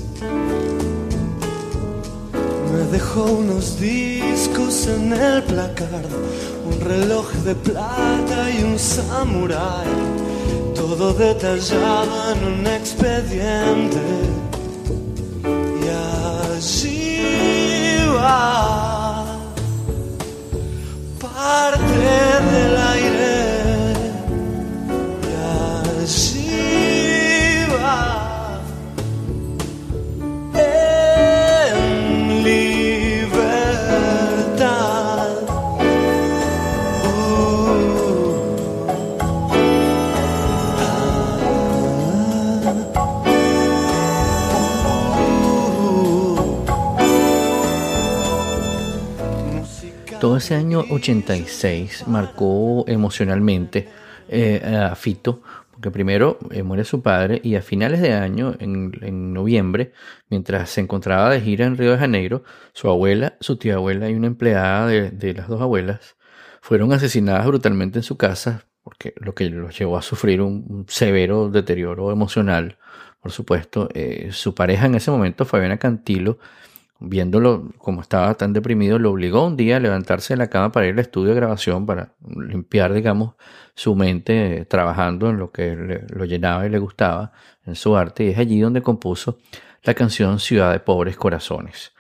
Me 2.72 2.84
dejó 2.92 3.26
unos 3.26 3.80
discos 3.80 4.88
en 4.88 5.14
el 5.14 5.44
placard, 5.44 6.12
un 6.72 6.80
reloj 6.82 7.32
de 7.48 7.54
plata 7.54 8.40
y 8.58 8.64
un 8.64 8.80
samurái. 8.80 9.94
Todo 10.74 11.14
detallado 11.14 12.34
en 12.34 12.40
un 12.54 12.68
expediente. 12.68 14.04
Y 15.84 15.88
allí 16.58 17.20
va 18.18 18.95
parte 21.46 22.00
del 22.00 22.55
ese 50.46 50.54
año 50.54 50.86
86 50.92 52.04
marcó 52.06 52.86
emocionalmente 52.88 53.90
eh, 54.30 54.62
a 54.64 54.94
Fito, 54.94 55.42
porque 55.72 55.90
primero 55.90 56.38
eh, 56.52 56.62
muere 56.62 56.84
su 56.84 57.02
padre 57.02 57.42
y 57.44 57.56
a 57.56 57.64
finales 57.64 58.00
de 58.00 58.14
año, 58.14 58.54
en, 58.60 59.34
noviembre, 59.34 59.94
mientras 60.30 60.70
se 60.70 60.82
encontraba 60.82 61.32
de 61.32 61.42
gira 61.42 61.66
en 61.66 61.78
Río 61.78 61.94
de 61.94 61.98
Janeiro, 61.98 62.44
su 62.74 62.90
abuela, 62.90 63.38
su 63.40 63.58
tía 63.58 63.74
abuela 63.74 64.08
y 64.08 64.14
una 64.14 64.28
empleada 64.28 64.86
de, 64.86 65.34
las 65.34 65.48
dos 65.48 65.60
abuelas 65.62 66.16
fueron 66.62 66.94
asesinadas 66.94 67.48
brutalmente 67.48 67.98
en 67.98 68.04
su 68.04 68.16
casa, 68.16 68.68
porque 68.84 69.16
lo 69.18 69.34
que 69.34 69.50
los 69.50 69.76
llevó 69.76 69.98
a 69.98 70.04
sufrir 70.04 70.42
un, 70.42 70.64
un 70.70 70.86
severo 70.88 71.50
deterioro 71.50 72.12
emocional. 72.12 72.78
Por 73.20 73.32
supuesto, 73.32 73.90
Eh, 73.96 74.30
su 74.32 74.54
pareja 74.54 74.86
en 74.86 74.94
ese 74.94 75.10
momento, 75.10 75.44
Fabiana 75.46 75.78
Cantilo, 75.80 76.38
viéndolo 77.00 77.72
como 77.78 78.02
estaba 78.02 78.34
tan 78.36 78.54
deprimido, 78.54 79.00
lo 79.00 79.12
obligó 79.12 79.46
un 79.46 79.58
día 79.58 79.78
a 79.78 79.80
levantarse 79.80 80.34
de 80.34 80.38
la 80.38 80.50
cama 80.50 80.72
para 80.72 80.88
ir 80.88 80.94
al 80.94 81.00
estudio 81.00 81.30
de 81.30 81.36
grabación, 81.36 81.86
para 81.86 82.14
limpiar, 82.26 82.94
digamos, 82.94 83.36
su 83.76 83.96
mente 83.96 84.58
eh, 84.62 84.66
trabajando 84.66 85.30
en 85.30 85.38
lo 85.38 85.52
que 85.52 85.76
le- 85.76 86.06
lo 86.10 86.26
llenaba 86.26 86.66
y 86.66 86.70
le 86.70 86.80
gustaba, 86.80 87.32
en 87.66 87.76
su 87.76 87.96
arte, 87.98 88.24
y 88.26 88.30
es 88.30 88.38
allí 88.38 88.60
donde 88.60 88.82
compuso 88.82 89.40
la 89.84 89.94
canción 89.94 90.40
Ciudad 90.40 90.72
de 90.72 90.80
Pobres 90.80 91.16
Corazones. 91.18 91.94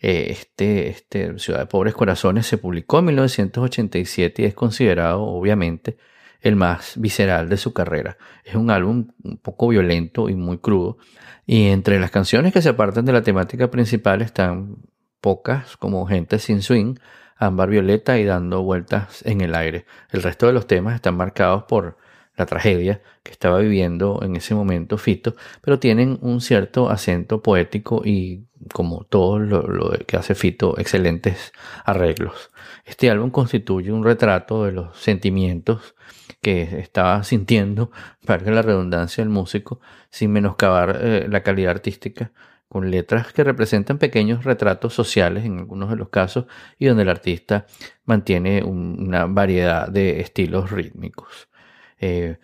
Eh, 0.00 0.26
Este, 0.30 0.88
este 0.88 1.38
Ciudad 1.38 1.60
de 1.60 1.66
Pobres 1.66 1.94
Corazones 1.94 2.46
se 2.46 2.58
publicó 2.58 2.98
en 2.98 3.06
1987 3.06 4.42
y 4.42 4.44
es 4.46 4.54
considerado, 4.54 5.22
obviamente, 5.22 5.96
el 6.42 6.56
más 6.56 6.94
visceral 6.98 7.48
de 7.48 7.56
su 7.56 7.72
carrera. 7.72 8.18
Es 8.44 8.56
un 8.56 8.70
álbum 8.70 9.08
un 9.22 9.38
poco 9.38 9.68
violento 9.68 10.28
y 10.28 10.34
muy 10.34 10.58
crudo. 10.58 10.98
Y 11.46 11.68
entre 11.68 11.98
las 11.98 12.10
canciones 12.10 12.52
que 12.52 12.60
se 12.60 12.68
apartan 12.68 13.04
de 13.04 13.12
la 13.12 13.22
temática 13.22 13.70
principal 13.70 14.22
están 14.22 14.76
pocas, 15.20 15.76
como 15.76 16.06
Gente 16.06 16.38
sin 16.38 16.62
Swing, 16.62 16.96
Ámbar 17.36 17.70
Violeta 17.70 18.18
y 18.18 18.24
Dando 18.24 18.62
Vueltas 18.62 19.24
en 19.24 19.40
el 19.40 19.54
Aire. 19.54 19.86
El 20.10 20.22
resto 20.22 20.46
de 20.46 20.52
los 20.52 20.66
temas 20.66 20.96
están 20.96 21.16
marcados 21.16 21.64
por 21.64 21.96
la 22.42 22.46
tragedia 22.46 23.00
que 23.22 23.30
estaba 23.32 23.58
viviendo 23.60 24.20
en 24.22 24.36
ese 24.36 24.54
momento 24.54 24.98
Fito, 24.98 25.34
pero 25.62 25.78
tienen 25.78 26.18
un 26.22 26.40
cierto 26.40 26.90
acento 26.90 27.40
poético 27.42 28.02
y, 28.04 28.46
como 28.74 29.04
todo 29.04 29.38
lo, 29.38 29.90
que 30.06 30.16
hace 30.16 30.34
Fito, 30.34 30.78
excelentes 30.78 31.52
arreglos. 31.84 32.50
Este 32.84 33.10
álbum 33.10 33.30
constituye 33.30 33.92
un 33.92 34.04
retrato 34.04 34.64
de 34.64 34.72
los 34.72 34.98
sentimientos 34.98 35.94
que 36.40 36.62
estaba 36.80 37.22
sintiendo, 37.22 37.90
valga 38.26 38.50
la 38.50 38.62
redundancia, 38.62 39.22
el 39.22 39.28
músico, 39.30 39.80
sin 40.10 40.32
menoscabar 40.32 40.98
eh, 41.00 41.26
la 41.28 41.42
calidad 41.42 41.70
artística, 41.72 42.32
con 42.68 42.90
letras 42.90 43.34
que 43.34 43.44
representan 43.44 43.98
pequeños 43.98 44.44
retratos 44.44 44.94
sociales 44.94 45.44
en 45.44 45.58
algunos 45.58 45.90
de 45.90 45.96
los 45.96 46.08
casos 46.08 46.46
y 46.78 46.86
donde 46.86 47.02
el 47.02 47.10
artista 47.10 47.66
mantiene 48.06 48.62
un- 48.64 48.96
una 48.98 49.26
variedad 49.26 49.88
de 49.88 50.20
estilos 50.20 50.70
rítmicos. 50.70 51.48
Eh, 52.02 52.36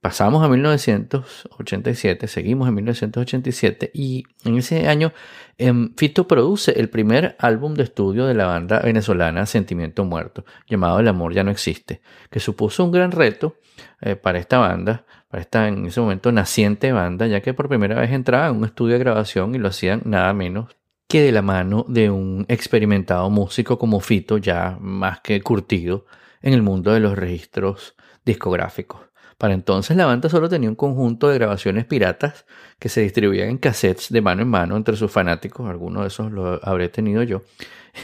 pasamos 0.00 0.44
a 0.44 0.48
1987, 0.48 2.26
seguimos 2.26 2.68
en 2.68 2.74
1987 2.74 3.90
y 3.94 4.24
en 4.44 4.58
ese 4.58 4.88
año 4.88 5.12
em, 5.56 5.94
Fito 5.96 6.28
produce 6.28 6.72
el 6.78 6.90
primer 6.90 7.36
álbum 7.38 7.74
de 7.74 7.84
estudio 7.84 8.26
de 8.26 8.34
la 8.34 8.46
banda 8.46 8.80
venezolana 8.80 9.46
Sentimiento 9.46 10.04
Muerto, 10.04 10.44
llamado 10.68 11.00
El 11.00 11.08
Amor 11.08 11.32
Ya 11.32 11.44
No 11.44 11.50
Existe, 11.50 12.00
que 12.30 12.40
supuso 12.40 12.84
un 12.84 12.90
gran 12.90 13.12
reto 13.12 13.56
eh, 14.00 14.16
para 14.16 14.38
esta 14.38 14.58
banda, 14.58 15.04
para 15.28 15.42
esta 15.42 15.68
en 15.68 15.86
ese 15.86 16.00
momento 16.00 16.32
naciente 16.32 16.92
banda, 16.92 17.26
ya 17.28 17.40
que 17.40 17.54
por 17.54 17.68
primera 17.68 18.00
vez 18.00 18.10
entraba 18.10 18.48
en 18.48 18.56
un 18.56 18.64
estudio 18.64 18.94
de 18.94 19.00
grabación 19.00 19.54
y 19.54 19.58
lo 19.58 19.68
hacían 19.68 20.02
nada 20.04 20.32
menos 20.32 20.76
que 21.08 21.22
de 21.22 21.32
la 21.32 21.42
mano 21.42 21.86
de 21.88 22.10
un 22.10 22.44
experimentado 22.48 23.30
músico 23.30 23.78
como 23.78 24.00
Fito, 24.00 24.38
ya 24.38 24.76
más 24.80 25.20
que 25.20 25.40
curtido 25.40 26.04
en 26.42 26.52
el 26.52 26.62
mundo 26.62 26.92
de 26.92 27.00
los 27.00 27.16
registros 27.16 27.96
discográficos. 28.28 29.00
Para 29.38 29.54
entonces 29.54 29.96
la 29.96 30.06
banda 30.06 30.28
solo 30.28 30.48
tenía 30.48 30.68
un 30.68 30.74
conjunto 30.74 31.28
de 31.28 31.38
grabaciones 31.38 31.84
piratas 31.86 32.44
que 32.78 32.88
se 32.88 33.00
distribuían 33.02 33.48
en 33.48 33.58
cassettes 33.58 34.10
de 34.10 34.20
mano 34.20 34.42
en 34.42 34.48
mano 34.48 34.76
entre 34.76 34.96
sus 34.96 35.10
fanáticos, 35.10 35.68
algunos 35.68 36.02
de 36.02 36.08
esos 36.08 36.32
lo 36.32 36.60
habré 36.62 36.88
tenido 36.88 37.22
yo, 37.22 37.42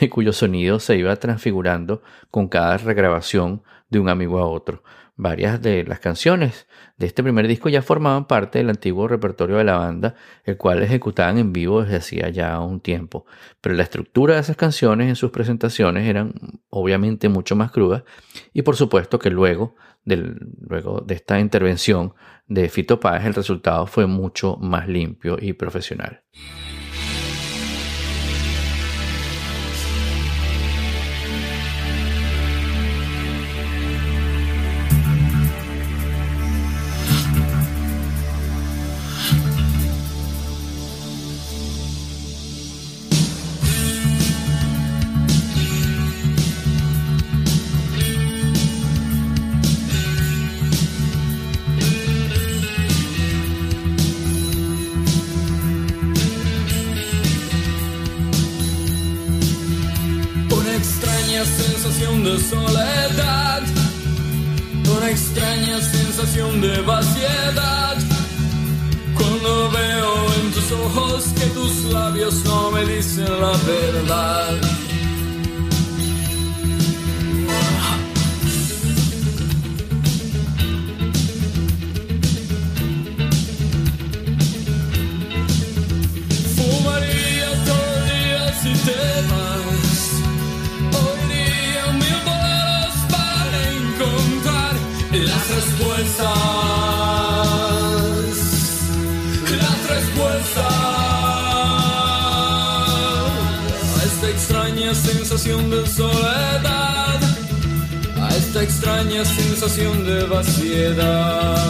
cuyo 0.10 0.32
sonido 0.32 0.78
se 0.80 0.96
iba 0.96 1.14
transfigurando 1.16 2.02
con 2.30 2.48
cada 2.48 2.78
regrabación 2.78 3.62
de 3.90 3.98
un 3.98 4.08
amigo 4.08 4.38
a 4.38 4.46
otro. 4.46 4.82
Varias 5.16 5.62
de 5.62 5.84
las 5.84 6.00
canciones 6.00 6.66
de 6.96 7.06
este 7.06 7.22
primer 7.22 7.46
disco 7.46 7.68
ya 7.68 7.82
formaban 7.82 8.26
parte 8.26 8.58
del 8.58 8.70
antiguo 8.70 9.06
repertorio 9.06 9.56
de 9.58 9.64
la 9.64 9.76
banda, 9.76 10.16
el 10.44 10.56
cual 10.56 10.82
ejecutaban 10.82 11.38
en 11.38 11.52
vivo 11.52 11.82
desde 11.82 11.96
hacía 11.96 12.28
ya 12.30 12.58
un 12.58 12.80
tiempo. 12.80 13.24
Pero 13.60 13.76
la 13.76 13.84
estructura 13.84 14.34
de 14.34 14.40
esas 14.40 14.56
canciones 14.56 15.08
en 15.08 15.14
sus 15.14 15.30
presentaciones 15.30 16.08
eran 16.08 16.34
obviamente 16.68 17.28
mucho 17.28 17.54
más 17.54 17.70
crudas 17.70 18.02
y 18.52 18.62
por 18.62 18.74
supuesto 18.74 19.20
que 19.20 19.30
luego, 19.30 19.76
del, 20.04 20.36
luego 20.60 21.00
de 21.00 21.14
esta 21.14 21.40
intervención 21.40 22.14
de 22.46 22.68
Fito 22.68 23.00
el 23.02 23.34
resultado 23.34 23.86
fue 23.86 24.06
mucho 24.06 24.56
más 24.56 24.88
limpio 24.88 25.38
y 25.40 25.54
profesional. 25.54 26.22
Sensación 104.94 105.70
de 105.70 105.86
soledad, 105.86 107.20
a 108.16 108.28
esta 108.36 108.62
extraña 108.62 109.24
sensación 109.24 110.06
de 110.06 110.24
vaciedad. 110.24 111.64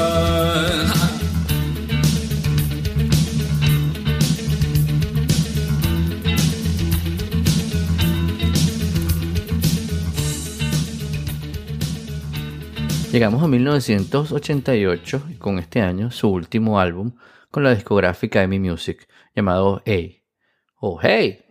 Llegamos 13.11 13.43
a 13.43 13.49
1988 13.49 15.23
y 15.31 15.35
con 15.35 15.59
este 15.61 15.81
año 15.81 16.11
su 16.11 16.29
último 16.29 16.81
álbum 16.81 17.13
con 17.51 17.63
la 17.63 17.73
discográfica 17.75 18.43
EMI 18.43 18.59
Music 18.59 19.07
llamado 19.35 19.83
Hey 19.85 20.25
o 20.81 20.99
Hey. 21.01 21.45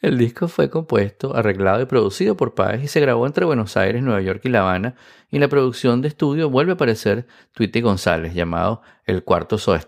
El 0.00 0.18
disco 0.18 0.48
fue 0.48 0.70
compuesto, 0.70 1.36
arreglado 1.36 1.82
y 1.82 1.86
producido 1.86 2.36
por 2.36 2.54
Páez 2.54 2.82
y 2.82 2.88
se 2.88 3.00
grabó 3.00 3.26
entre 3.26 3.44
Buenos 3.44 3.76
Aires, 3.76 4.02
Nueva 4.02 4.20
York 4.20 4.40
y 4.44 4.48
La 4.48 4.60
Habana. 4.60 4.94
Y 5.30 5.38
la 5.38 5.48
producción 5.48 6.02
de 6.02 6.08
estudio 6.08 6.50
vuelve 6.50 6.72
a 6.72 6.74
aparecer 6.74 7.26
Tweety 7.52 7.80
González, 7.80 8.34
llamado 8.34 8.82
El 9.04 9.24
Cuarto 9.24 9.58
Soda. 9.58 9.80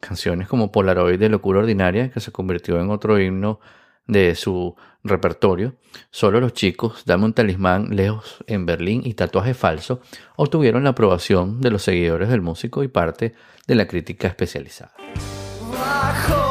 Canciones 0.00 0.48
como 0.48 0.72
Polaroid 0.72 1.18
de 1.18 1.28
Locura 1.28 1.60
Ordinaria, 1.60 2.10
que 2.10 2.20
se 2.20 2.32
convirtió 2.32 2.80
en 2.80 2.90
otro 2.90 3.18
himno 3.18 3.60
de 4.06 4.34
su 4.34 4.74
repertorio, 5.04 5.76
solo 6.10 6.40
los 6.40 6.52
chicos, 6.52 7.04
Dame 7.06 7.24
un 7.24 7.32
talismán, 7.32 7.94
Lejos 7.94 8.44
en 8.46 8.66
Berlín 8.66 9.02
y 9.04 9.14
Tatuaje 9.14 9.54
Falso 9.54 10.00
obtuvieron 10.36 10.84
la 10.84 10.90
aprobación 10.90 11.60
de 11.60 11.70
los 11.70 11.82
seguidores 11.82 12.28
del 12.28 12.42
músico 12.42 12.82
y 12.82 12.88
parte 12.88 13.34
de 13.66 13.74
la 13.74 13.86
crítica 13.86 14.28
especializada. 14.28 14.92
El 14.98 16.49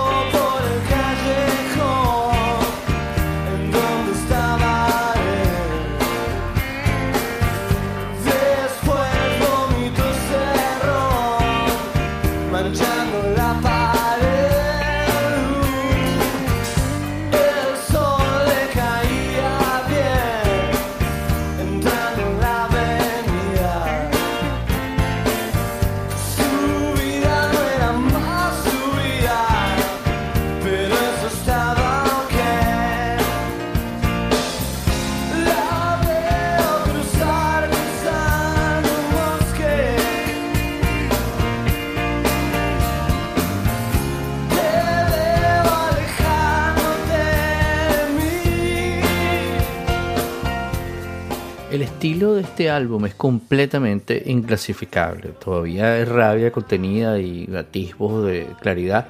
estilo 51.99 52.35
de 52.35 52.43
este 52.43 52.69
álbum 52.69 53.07
es 53.07 53.13
completamente 53.13 54.23
inclasificable. 54.27 55.31
Todavía 55.31 55.97
es 55.97 56.07
rabia 56.07 56.49
contenida 56.49 57.19
y 57.19 57.53
atisbos 57.53 58.25
de 58.25 58.47
claridad, 58.62 59.09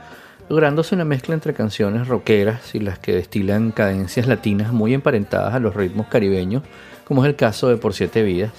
lográndose 0.50 0.96
una 0.96 1.06
mezcla 1.06 1.36
entre 1.36 1.54
canciones 1.54 2.08
rockeras 2.08 2.74
y 2.74 2.80
las 2.80 2.98
que 2.98 3.14
destilan 3.14 3.70
cadencias 3.74 4.26
latinas 4.26 4.74
muy 4.74 4.96
emparentadas 4.96 5.54
a 5.54 5.60
los 5.60 5.76
ritmos 5.76 6.08
caribeños, 6.08 6.64
como 7.04 7.24
es 7.24 7.30
el 7.30 7.36
caso 7.36 7.70
de 7.70 7.78
Por 7.78 7.94
Siete 7.94 8.24
Vidas, 8.24 8.54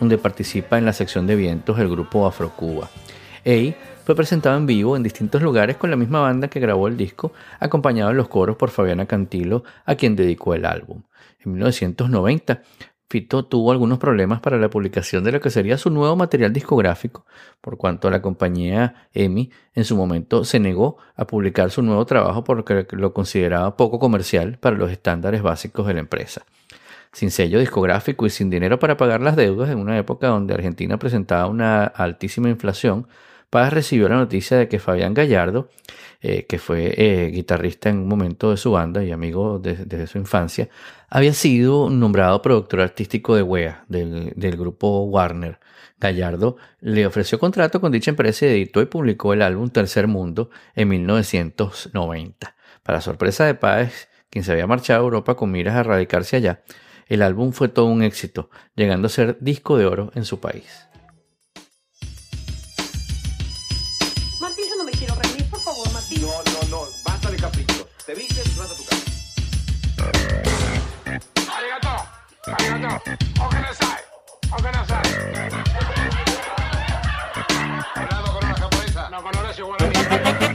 donde 0.00 0.18
participa 0.18 0.78
en 0.78 0.84
la 0.84 0.92
sección 0.92 1.28
de 1.28 1.36
vientos 1.36 1.78
el 1.78 1.88
grupo 1.88 2.26
Afrocuba. 2.26 2.90
Ey 3.44 3.76
fue 4.04 4.16
presentado 4.16 4.56
en 4.56 4.66
vivo 4.66 4.96
en 4.96 5.04
distintos 5.04 5.40
lugares 5.42 5.76
con 5.76 5.90
la 5.90 5.96
misma 5.96 6.22
banda 6.22 6.48
que 6.48 6.58
grabó 6.58 6.88
el 6.88 6.96
disco, 6.96 7.32
acompañado 7.60 8.10
en 8.10 8.16
los 8.16 8.26
coros 8.26 8.56
por 8.56 8.70
Fabiana 8.70 9.06
Cantilo, 9.06 9.62
a 9.84 9.94
quien 9.94 10.16
dedicó 10.16 10.54
el 10.54 10.64
álbum. 10.64 11.02
En 11.44 11.52
1990 11.52 12.62
Fito 13.08 13.44
tuvo 13.44 13.70
algunos 13.70 13.98
problemas 13.98 14.40
para 14.40 14.58
la 14.58 14.68
publicación 14.68 15.22
de 15.22 15.30
lo 15.30 15.40
que 15.40 15.50
sería 15.50 15.78
su 15.78 15.90
nuevo 15.90 16.16
material 16.16 16.52
discográfico, 16.52 17.24
por 17.60 17.76
cuanto 17.76 18.10
la 18.10 18.20
compañía 18.20 19.08
EMI 19.14 19.50
en 19.74 19.84
su 19.84 19.96
momento 19.96 20.44
se 20.44 20.58
negó 20.58 20.96
a 21.14 21.24
publicar 21.24 21.70
su 21.70 21.82
nuevo 21.82 22.04
trabajo 22.04 22.42
porque 22.42 22.84
lo 22.90 23.12
consideraba 23.14 23.76
poco 23.76 24.00
comercial 24.00 24.58
para 24.58 24.76
los 24.76 24.90
estándares 24.90 25.42
básicos 25.42 25.86
de 25.86 25.94
la 25.94 26.00
empresa. 26.00 26.44
Sin 27.12 27.30
sello 27.30 27.60
discográfico 27.60 28.26
y 28.26 28.30
sin 28.30 28.50
dinero 28.50 28.80
para 28.80 28.96
pagar 28.96 29.20
las 29.20 29.36
deudas 29.36 29.70
en 29.70 29.78
una 29.78 29.96
época 29.96 30.26
donde 30.26 30.54
Argentina 30.54 30.98
presentaba 30.98 31.46
una 31.46 31.84
altísima 31.84 32.48
inflación, 32.48 33.06
Paz 33.50 33.72
recibió 33.72 34.08
la 34.08 34.16
noticia 34.16 34.58
de 34.58 34.68
que 34.68 34.78
Fabián 34.78 35.14
Gallardo, 35.14 35.68
eh, 36.20 36.46
que 36.46 36.58
fue 36.58 36.94
eh, 36.96 37.30
guitarrista 37.30 37.88
en 37.88 37.98
un 37.98 38.08
momento 38.08 38.50
de 38.50 38.56
su 38.56 38.72
banda 38.72 39.04
y 39.04 39.12
amigo 39.12 39.58
desde 39.60 40.06
su 40.06 40.18
infancia, 40.18 40.68
había 41.08 41.32
sido 41.32 41.88
nombrado 41.88 42.42
productor 42.42 42.80
artístico 42.80 43.36
de 43.36 43.42
WEA, 43.42 43.84
del, 43.88 44.56
grupo 44.56 45.04
Warner. 45.04 45.60
Gallardo 45.98 46.56
le 46.80 47.06
ofreció 47.06 47.38
contrato 47.38 47.80
con 47.80 47.92
dicha 47.92 48.10
empresa 48.10 48.46
y 48.46 48.50
editó 48.50 48.82
y 48.82 48.86
publicó 48.86 49.32
el 49.32 49.42
álbum 49.42 49.70
Tercer 49.70 50.08
Mundo 50.08 50.50
en 50.74 50.88
1990. 50.88 52.56
Para 52.82 53.00
sorpresa 53.00 53.46
de 53.46 53.54
Páez, 53.54 54.08
quien 54.28 54.44
se 54.44 54.52
había 54.52 54.66
marchado 54.66 55.00
a 55.00 55.04
Europa 55.04 55.36
con 55.36 55.50
miras 55.50 55.76
a 55.76 55.82
radicarse 55.82 56.36
allá, 56.36 56.62
el 57.06 57.22
álbum 57.22 57.52
fue 57.52 57.68
todo 57.68 57.86
un 57.86 58.02
éxito, 58.02 58.50
llegando 58.74 59.06
a 59.06 59.10
ser 59.10 59.38
disco 59.40 59.78
de 59.78 59.86
oro 59.86 60.10
en 60.14 60.24
su 60.24 60.40
país. 60.40 60.85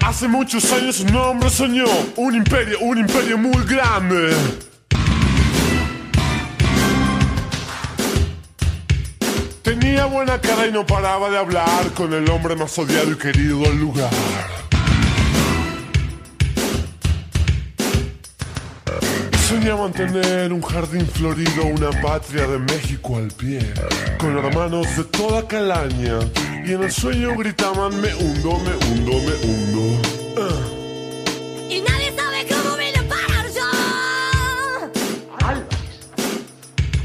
Hace 0.05 0.27
muchos 0.29 0.71
años 0.71 1.01
un 1.01 1.15
hombre 1.15 1.49
soñó 1.49 1.83
un 2.15 2.35
imperio, 2.35 2.79
un 2.79 2.99
imperio 2.99 3.37
muy 3.37 3.65
grande. 3.65 4.33
Tenía 9.61 10.05
buena 10.05 10.39
cara 10.39 10.67
y 10.67 10.71
no 10.71 10.85
paraba 10.85 11.29
de 11.29 11.37
hablar 11.37 11.91
con 11.93 12.13
el 12.13 12.29
hombre 12.29 12.55
más 12.55 12.77
odiado 12.79 13.11
y 13.11 13.17
querido 13.17 13.59
del 13.59 13.79
lugar. 13.79 14.11
Soñaba 19.51 19.81
mantener 19.81 20.53
un 20.53 20.61
jardín 20.61 21.05
florido, 21.05 21.65
una 21.65 21.89
patria 22.01 22.47
de 22.47 22.57
México 22.57 23.17
al 23.17 23.27
pie, 23.27 23.59
con 24.17 24.37
hermanos 24.37 24.87
de 24.95 25.03
toda 25.03 25.45
calaña, 25.45 26.19
y 26.65 26.71
en 26.71 26.83
el 26.83 26.89
sueño 26.89 27.35
gritaban 27.35 27.99
me 27.99 28.15
hundo, 28.15 28.57
me 28.59 28.71
hundo, 28.85 29.11
me 29.11 29.33
hundo. 29.43 29.81
Uh. 30.37 31.69
Y 31.69 31.81
nadie 31.81 32.13
sabe 32.15 32.47
cómo 32.47 32.77
me 32.77 32.93
lo 32.93 33.03
parar 33.09 33.45
yo. 33.53 33.67
Álvarez. 35.45 35.99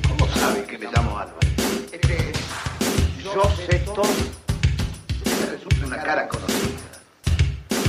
¿Cómo 0.09 0.33
sabe 0.33 0.63
que 0.67 0.79
me 0.79 0.87
llamo 0.87 1.19
Álvarez? 1.19 1.51
Este, 1.91 2.33
yo 3.25 3.43
sé 3.57 3.79
todo. 3.81 4.05
Me 5.25 5.47
resulta 5.51 5.85
una 5.85 6.01
cara 6.01 6.29
conocida. 6.29 6.79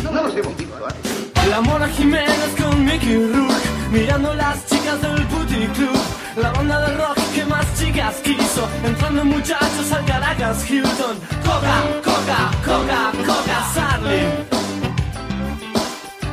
No, 0.04 0.12
no 0.12 0.24
nos 0.24 0.36
hemos 0.36 0.58
visto 0.58 0.84
antes. 0.84 1.48
La 1.48 1.62
Mona 1.62 1.88
Jiménez 1.90 2.56
con 2.58 2.84
Mickey 2.84 3.18
Rourke 3.18 3.47
Mirando 3.92 4.34
las 4.34 4.66
chicas 4.66 5.02
del 5.02 5.26
Booty 5.26 5.68
Club, 5.76 6.00
la 6.36 6.52
banda 6.52 6.82
de 6.82 6.98
rock 6.98 7.18
que 7.34 7.46
más 7.46 7.66
chicas 7.80 8.16
quiso. 8.24 8.68
Entrando 8.84 9.24
muchachos 9.24 9.92
al 9.92 10.06
Caracas 10.06 10.70
Hilton. 10.70 11.18
Coca, 11.46 11.78
coca, 12.04 12.52
coca, 12.66 13.12
coca, 13.26 13.58
Sarli. 13.74 14.24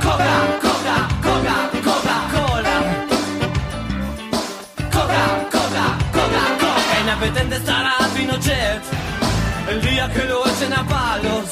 Coca, 0.02 0.34
coca, 0.60 0.96
coca, 1.22 1.56
Coca-Cola. 1.84 2.76
Coca, 4.92 5.24
coca, 5.50 5.86
coca, 6.12 6.42
coca. 6.58 7.00
Inapetente 7.02 7.56
estará 7.56 7.94
Pinochet 8.16 8.82
el 9.70 9.80
día 9.80 10.10
que 10.12 10.24
lo 10.24 10.46
echen 10.46 10.72
a 10.72 10.84
palos. 10.86 11.50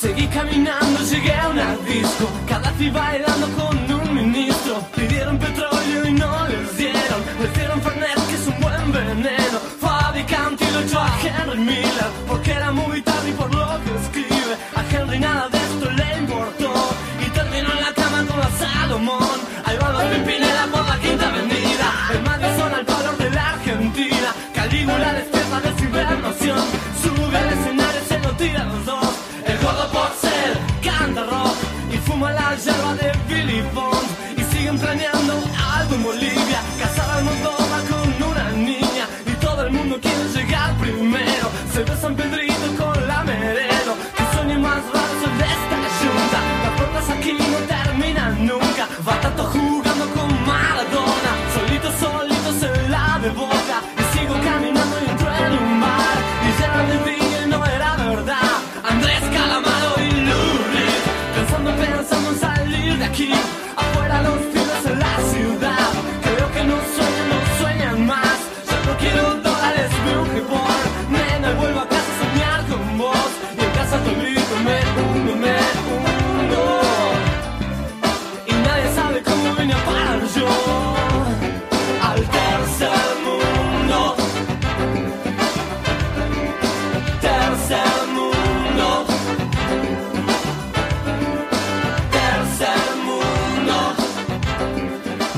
Seguí 0.00 0.26
caminando, 0.28 0.99
a 1.32 1.48
una 1.48 1.76
disco. 1.86 2.28
Gaddafi 2.48 2.90
bailando 2.90 3.46
con 3.58 3.92
un 4.00 4.14
ministro. 4.14 4.74
Pidieron 4.94 5.38
petróleo 5.38 6.06
y 6.06 6.12
no 6.12 6.48
les 6.48 6.76
dieron. 6.76 7.20
Les 7.40 7.54
dieron 7.54 7.80
Fernet, 7.82 8.26
que 8.28 8.34
es 8.34 8.46
un 8.46 8.60
buen 8.60 8.92
veneno. 8.92 9.58
Fabricante 9.80 10.64
y 10.64 10.72
lo 10.72 10.80
echó 10.80 11.00
a 11.00 11.10
Henry 11.22 11.58
Miller. 11.58 12.10
Porque 12.28 12.52
era 12.52 12.70
muy 12.72 13.00
primero. 41.84 41.96
Se 41.96 42.39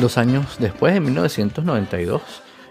Dos 0.03 0.19
años 0.19 0.57
después, 0.59 0.97
en 0.97 1.05
1992, 1.05 2.23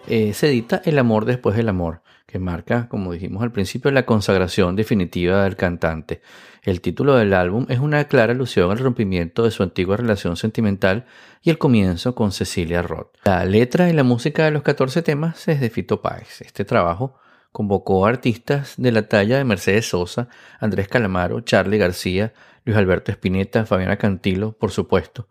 eh, 0.08 0.34
se 0.34 0.50
edita 0.50 0.82
El 0.84 1.00
amor 1.00 1.24
después 1.24 1.56
del 1.56 1.70
amor, 1.70 2.02
que 2.26 2.40
marca, 2.40 2.90
como 2.90 3.14
dijimos 3.14 3.42
al 3.42 3.54
principio, 3.54 3.90
la 3.90 4.06
consagración 4.06 4.76
definitiva 4.76 5.46
del 5.46 5.56
cantante. 5.56 6.22
El 6.62 6.82
título 6.82 7.16
del 7.16 7.34
álbum 7.34 7.68
es 7.70 7.80
una 7.80 8.04
clara 8.04 8.34
alusión 8.34 8.70
al 8.70 8.80
rompimiento 8.80 9.44
de 9.44 9.52
su 9.52 9.64
antigua 9.64 9.96
relación 9.96 10.36
sentimental 10.36 11.06
y 11.42 11.52
el 11.52 11.58
comienzo 11.58 12.16
con 12.16 12.34
Cecilia 12.34 12.82
Roth. 12.82 13.16
La 13.24 13.46
letra 13.46 13.90
y 13.90 13.94
la 13.94 14.04
música 14.04 14.44
de 14.44 14.52
los 14.52 14.64
14 14.64 15.02
temas 15.02 15.48
es 15.48 15.62
de 15.62 15.70
Fito 15.70 16.02
Páez. 16.02 16.42
Este 16.42 16.66
trabajo 16.66 17.16
convocó 17.54 18.06
a 18.06 18.10
artistas 18.10 18.74
de 18.76 18.92
la 18.92 19.08
talla 19.08 19.38
de 19.38 19.46
Mercedes 19.46 19.88
Sosa, 19.88 20.28
Andrés 20.60 20.90
Calamaro, 20.90 21.40
Charlie 21.40 21.78
García, 21.78 22.34
Luis 22.66 22.78
Alberto 22.78 23.12
Spinetta, 23.12 23.66
Fabiana 23.66 23.96
Cantilo, 23.96 24.52
por 24.52 24.72
supuesto, 24.72 25.28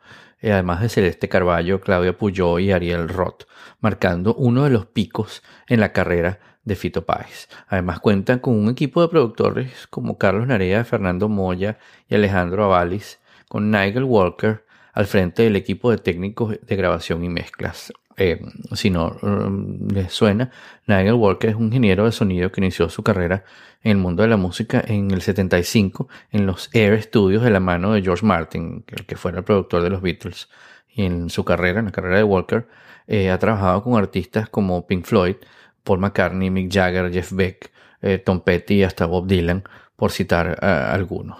además 0.49 0.81
de 0.81 0.89
Celeste 0.89 1.29
Carballo, 1.29 1.81
Claudia 1.81 2.17
Puyó 2.17 2.59
y 2.59 2.73
Ariel 2.73 3.09
Roth, 3.09 3.45
marcando 3.81 4.35
uno 4.35 4.65
de 4.65 4.71
los 4.71 4.87
picos 4.87 5.43
en 5.69 5.81
la 5.81 5.93
carrera 5.93 6.41
de 6.65 6.77
Fito 6.77 7.05
Páez. 7.05 7.49
Además 7.69 8.01
cuentan 8.01 8.39
con 8.39 8.59
un 8.59 8.71
equipo 8.71 9.03
de 9.03 9.09
productores 9.09 9.87
como 9.89 10.19
Carlos 10.19 10.47
Narea, 10.47 10.85
Fernando 10.85 11.29
Moya 11.29 11.79
y 12.09 12.15
Alejandro 12.15 12.65
Avalis, 12.65 13.21
con 13.49 13.71
Nigel 13.71 14.05
Walker 14.05 14.65
al 14.93 15.07
frente 15.07 15.43
del 15.43 15.57
equipo 15.57 15.91
de 15.91 15.99
técnicos 15.99 16.57
de 16.61 16.77
grabación 16.77 17.25
y 17.25 17.29
mezclas. 17.29 17.93
Eh, 18.23 18.39
si 18.75 18.91
no 18.91 19.17
um, 19.23 19.89
les 19.89 20.13
suena, 20.13 20.51
Nigel 20.87 21.15
Walker 21.15 21.49
es 21.49 21.57
un 21.57 21.69
ingeniero 21.69 22.05
de 22.05 22.13
sonido 22.13 22.53
que 22.53 22.61
inició 22.61 22.91
su 22.91 23.03
carrera 23.03 23.45
en 23.83 23.93
el 23.93 23.97
mundo 23.97 24.23
de 24.23 24.29
la 24.29 24.37
música 24.37 24.85
en 24.87 25.11
el 25.11 25.23
75 25.23 26.07
en 26.31 26.45
los 26.45 26.69
Air 26.75 27.03
Studios 27.03 27.43
de 27.43 27.49
la 27.49 27.61
mano 27.61 27.95
de 27.95 28.03
George 28.03 28.27
Martin, 28.27 28.85
el 28.89 29.07
que 29.07 29.17
fuera 29.17 29.39
el 29.39 29.45
productor 29.45 29.83
de 29.83 29.89
los 29.89 30.03
Beatles. 30.03 30.51
Y 30.91 31.07
en 31.07 31.31
su 31.31 31.47
carrera, 31.47 31.79
en 31.79 31.87
la 31.87 31.93
carrera 31.93 32.19
de 32.19 32.25
Walker, 32.25 32.69
eh, 33.07 33.31
ha 33.31 33.39
trabajado 33.39 33.83
con 33.83 33.97
artistas 33.97 34.51
como 34.51 34.87
Pink 34.87 35.07
Floyd, 35.07 35.37
Paul 35.83 36.01
McCartney, 36.01 36.51
Mick 36.51 36.71
Jagger, 36.71 37.11
Jeff 37.11 37.33
Beck, 37.33 37.71
eh, 38.03 38.19
Tom 38.19 38.41
Petty 38.41 38.75
y 38.75 38.83
hasta 38.83 39.07
Bob 39.07 39.29
Dylan, 39.29 39.65
por 39.97 40.13
citar 40.13 40.63
algunos. 40.63 41.39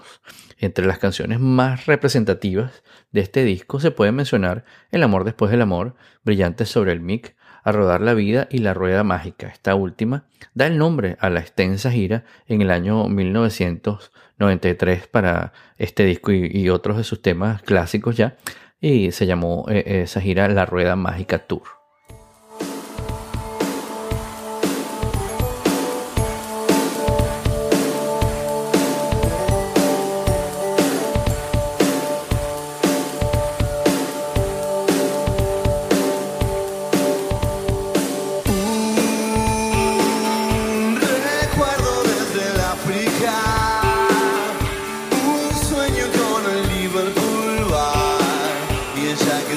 Entre 0.61 0.85
las 0.85 0.99
canciones 0.99 1.39
más 1.39 1.87
representativas 1.87 2.83
de 3.11 3.21
este 3.21 3.43
disco 3.43 3.79
se 3.79 3.89
puede 3.89 4.11
mencionar 4.11 4.63
El 4.91 5.01
amor 5.01 5.23
después 5.23 5.49
del 5.49 5.63
amor, 5.63 5.95
Brillantes 6.23 6.69
sobre 6.69 6.91
el 6.91 7.01
mic, 7.01 7.35
A 7.63 7.71
rodar 7.71 8.01
la 8.01 8.13
vida 8.13 8.47
y 8.51 8.59
La 8.59 8.75
rueda 8.75 9.03
mágica. 9.03 9.47
Esta 9.47 9.73
última 9.73 10.25
da 10.53 10.67
el 10.67 10.77
nombre 10.77 11.17
a 11.19 11.31
la 11.31 11.39
extensa 11.39 11.89
gira 11.89 12.25
en 12.47 12.61
el 12.61 12.69
año 12.69 13.07
1993 13.09 15.07
para 15.07 15.51
este 15.79 16.05
disco 16.05 16.31
y, 16.31 16.69
otros 16.69 16.97
de 16.97 17.05
sus 17.05 17.23
temas 17.23 17.63
clásicos 17.63 18.15
ya, 18.15 18.37
y 18.79 19.11
se 19.11 19.25
llamó 19.25 19.65
eh, 19.67 20.03
esa 20.03 20.21
gira 20.21 20.47
La 20.47 20.67
rueda 20.67 20.95
mágica 20.95 21.39
tour. 21.39 21.80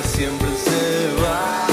Siempre 0.09 0.49
se 0.57 1.23
va, 1.23 1.64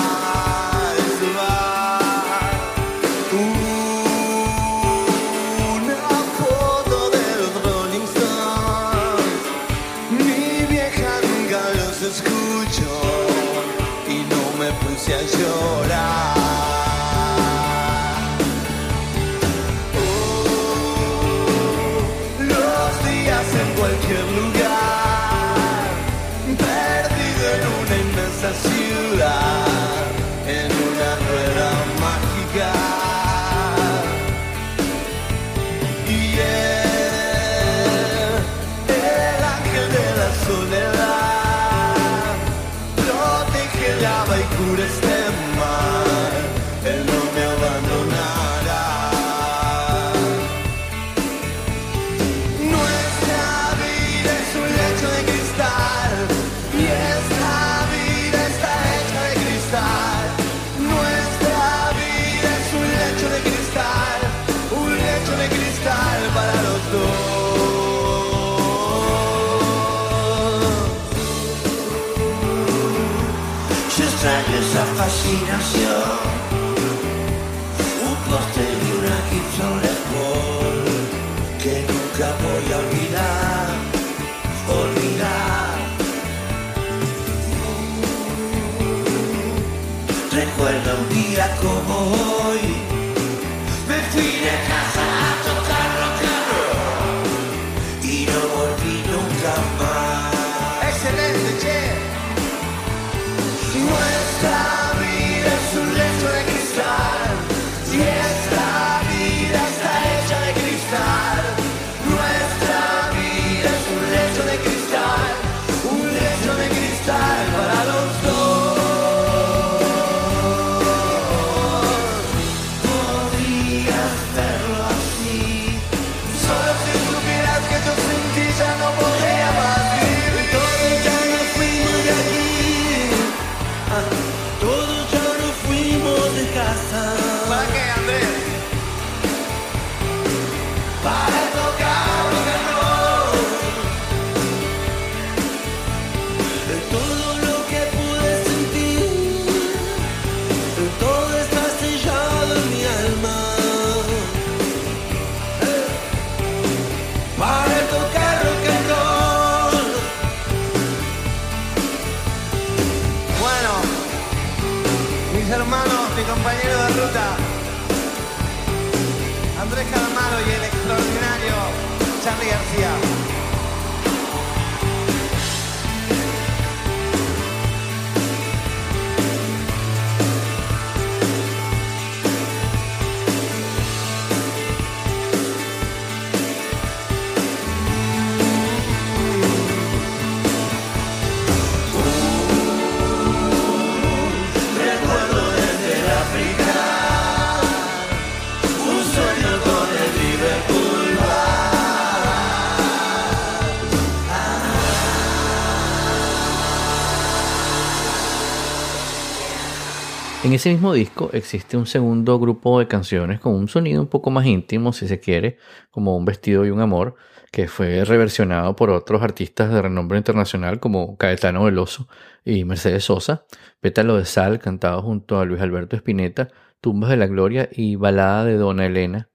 En 210.52 210.56
ese 210.56 210.69
mismo 210.69 210.91
disco 210.91 211.29
existe 211.31 211.77
un 211.77 211.85
segundo 211.85 212.37
grupo 212.37 212.77
de 212.77 212.87
canciones 212.89 213.39
con 213.39 213.54
un 213.54 213.69
sonido 213.69 214.02
un 214.02 214.10
poco 214.10 214.31
más 214.31 214.45
íntimo, 214.45 214.91
si 214.91 215.08
se 215.08 215.21
quiere, 215.21 215.58
como 215.91 216.17
Un 216.17 216.25
vestido 216.25 216.65
y 216.65 216.71
un 216.71 216.81
amor, 216.81 217.15
que 217.54 217.69
fue 217.69 218.04
reversionado 218.04 218.75
por 218.75 218.89
otros 218.89 219.21
artistas 219.21 219.71
de 219.71 219.81
renombre 219.81 220.17
internacional 220.17 220.81
como 220.81 221.15
Caetano 221.15 221.63
Veloso 221.63 222.10
y 222.43 222.65
Mercedes 222.65 223.06
Sosa, 223.06 223.45
Pétalo 223.79 224.17
de 224.17 224.25
Sal, 224.25 224.60
cantado 224.60 225.02
junto 225.02 225.39
a 225.39 225.45
Luis 225.45 225.62
Alberto 225.62 225.95
Spinetta, 225.95 226.49
Tumbas 226.81 227.12
de 227.12 227.15
la 227.15 227.27
Gloria 227.27 227.69
y 227.71 227.95
Balada 227.95 228.43
de 228.43 228.56
Dona 228.56 228.87
Elena, 228.87 229.29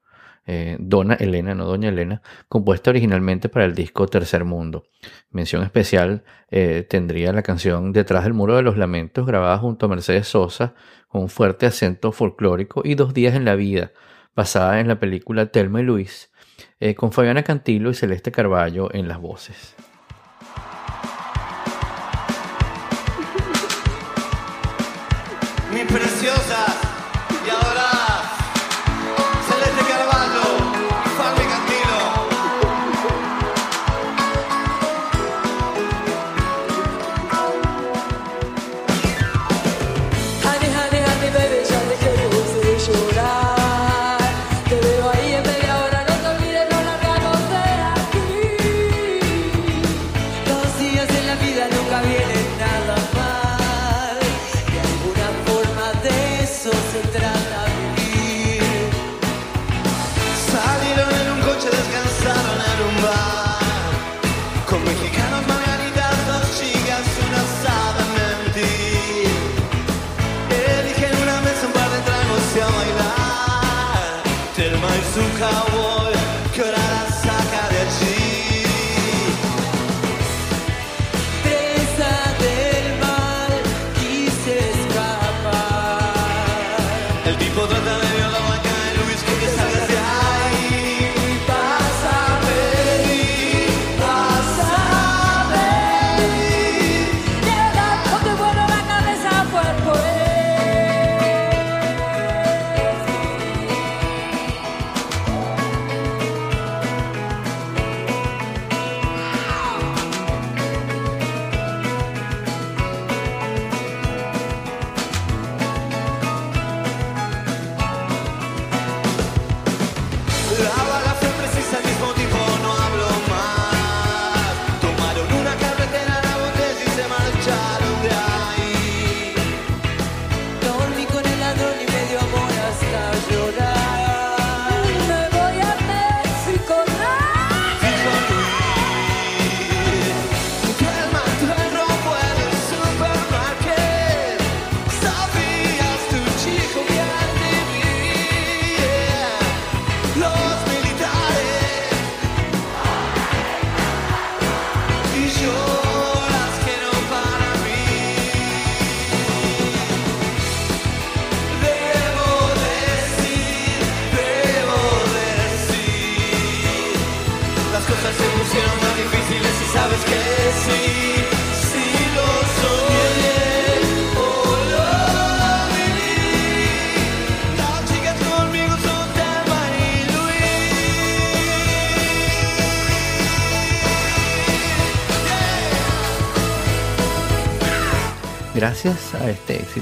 eh, 0.47 0.76
Dona 0.78 1.14
Elena, 1.14 1.55
no 1.55 1.64
Doña 1.64 1.88
Elena, 1.88 2.22
compuesta 2.49 2.90
originalmente 2.90 3.49
para 3.49 3.64
el 3.64 3.74
disco 3.74 4.07
Tercer 4.07 4.44
Mundo. 4.44 4.84
Mención 5.30 5.62
especial 5.62 6.24
eh, 6.51 6.86
tendría 6.88 7.32
la 7.32 7.42
canción 7.42 7.92
Detrás 7.92 8.24
del 8.24 8.34
Muro 8.34 8.57
de 8.57 8.62
los 8.62 8.76
Lamentos, 8.76 9.26
grabada 9.26 9.59
junto 9.59 9.86
a 9.86 9.88
Mercedes 9.88 10.28
Sosa, 10.28 10.74
con 11.09 11.22
un 11.22 11.28
fuerte 11.28 11.66
acento 11.66 12.12
folclórico, 12.12 12.82
y 12.84 12.94
Dos 12.94 13.12
Días 13.12 13.34
en 13.34 13.44
la 13.44 13.57
Vida, 13.57 13.92
basada 14.34 14.80
en 14.80 14.88
la 14.88 15.01
película 15.01 15.47
Telma 15.47 15.80
y 15.80 15.84
Luis, 15.84 16.30
eh, 16.78 16.94
con 16.94 17.11
Fabiana 17.11 17.42
Cantilo 17.42 17.90
y 17.90 17.94
Celeste 17.94 18.30
Carballo 18.30 18.92
en 18.94 19.09
las 19.09 19.18
voces. 19.18 19.74
Mis 25.72 25.84
preciosas 25.84 26.65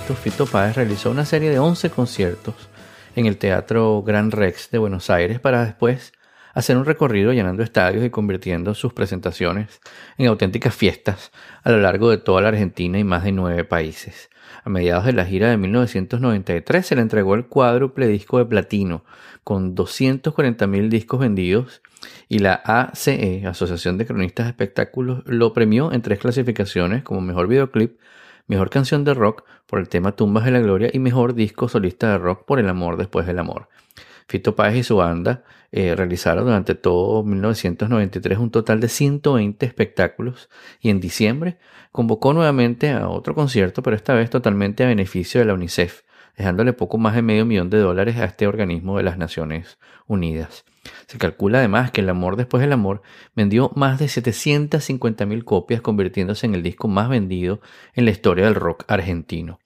Fito 0.01 0.47
Páez 0.47 0.75
realizó 0.75 1.11
una 1.13 1.25
serie 1.25 1.51
de 1.51 1.61
11 1.61 1.91
conciertos 1.91 2.55
en 3.15 3.27
el 3.27 3.37
Teatro 3.37 4.03
Gran 4.03 4.33
Rex 4.33 4.71
de 4.73 4.79
Buenos 4.79 5.09
Aires 5.09 5.39
para 5.39 5.65
después 5.65 6.13
hacer 6.53 6.77
un 6.77 6.85
recorrido 6.85 7.33
llenando 7.33 7.63
estadios 7.63 8.05
y 8.05 8.11
convirtiendo 8.11 8.75
sus 8.75 8.93
presentaciones 8.93 9.81
en 10.19 10.27
auténticas 10.27 10.75
fiestas 10.75 11.31
a 11.63 11.71
lo 11.71 11.79
largo 11.79 12.11
de 12.11 12.19
toda 12.19 12.43
la 12.43 12.49
Argentina 12.49 12.99
y 12.99 13.05
más 13.05 13.23
de 13.23 13.31
nueve 13.31 13.65
países. 13.65 14.31
A 14.65 14.69
mediados 14.69 15.05
de 15.05 15.13
la 15.13 15.27
gira 15.27 15.49
de 15.49 15.59
1993 15.59 16.85
se 16.85 16.97
le 16.97 17.03
entregó 17.03 17.37
el 17.37 17.47
cuádruple 17.47 18.09
disco 18.09 18.39
de 18.39 18.47
platino 18.47 19.05
con 19.45 19.77
240.000 19.77 20.89
discos 20.89 21.21
vendidos 21.21 21.83
y 22.29 22.41
la 22.41 22.55
ACE, 22.55 23.45
Asociación 23.47 23.97
de 23.97 24.07
Cronistas 24.07 24.47
de 24.47 24.51
Espectáculos, 24.51 25.23
lo 25.27 25.53
premió 25.53 25.93
en 25.93 26.03
tres 26.03 26.19
clasificaciones 26.19 27.05
como 27.05 27.21
mejor 27.21 27.47
videoclip, 27.47 27.97
mejor 28.47 28.71
canción 28.71 29.05
de 29.05 29.15
rock 29.15 29.45
por 29.67 29.79
el 29.79 29.89
tema 29.89 30.13
Tumbas 30.13 30.45
de 30.45 30.51
la 30.51 30.61
Gloria 30.61 30.91
y 30.93 30.99
mejor 30.99 31.35
disco 31.35 31.69
solista 31.69 32.11
de 32.11 32.19
rock 32.19 32.45
por 32.45 32.59
El 32.59 32.69
amor 32.69 32.97
después 32.97 33.27
del 33.27 33.39
amor. 33.39 33.69
Fito 34.27 34.57
Páez 34.57 34.77
y 34.77 34.83
su 34.83 34.97
banda 34.97 35.45
eh, 35.71 35.95
realizaron 35.95 36.45
durante 36.45 36.75
todo 36.75 37.23
1993 37.25 38.39
un 38.39 38.51
total 38.51 38.81
de 38.81 38.89
120 38.89 39.67
espectáculos 39.67 40.49
y 40.81 40.91
en 40.91 41.01
diciembre 41.01 41.59
convocó 41.93 42.33
nuevamente 42.33 42.91
a 42.91 43.09
otro 43.09 43.35
concierto, 43.35 43.83
pero 43.83 43.97
esta 43.97 44.15
vez 44.15 44.31
totalmente 44.31 44.85
a 44.85 44.89
beneficio 44.89 45.41
de 45.41 45.47
la 45.47 45.55
UNICEF, 45.55 46.03
dejándole 46.37 46.73
poco 46.73 46.97
más 46.99 47.15
de 47.15 47.23
medio 47.23 47.45
millón 47.45 47.71
de 47.71 47.79
dólares 47.79 48.17
a 48.17 48.25
este 48.25 48.47
organismo 48.47 48.97
de 48.97 49.03
las 49.03 49.19
Naciones 49.19 49.79
Unidas. 50.07 50.65
Se 51.07 51.19
calcula 51.19 51.59
además 51.59 51.91
que 51.91 52.01
El 52.01 52.09
amor 52.09 52.37
después 52.37 52.61
del 52.61 52.73
amor 52.73 53.03
vendió 53.35 53.71
más 53.75 53.99
de 53.99 54.07
750.000 54.07 55.45
copias, 55.45 55.81
convirtiéndose 55.81 56.47
en 56.47 56.55
el 56.55 56.63
disco 56.63 56.89
más 56.89 57.09
vendido 57.09 57.61
en 57.95 58.05
la 58.05 58.11
historia 58.11 58.45
del 58.45 58.55
rock 58.55 58.85
argentino. 58.89 59.59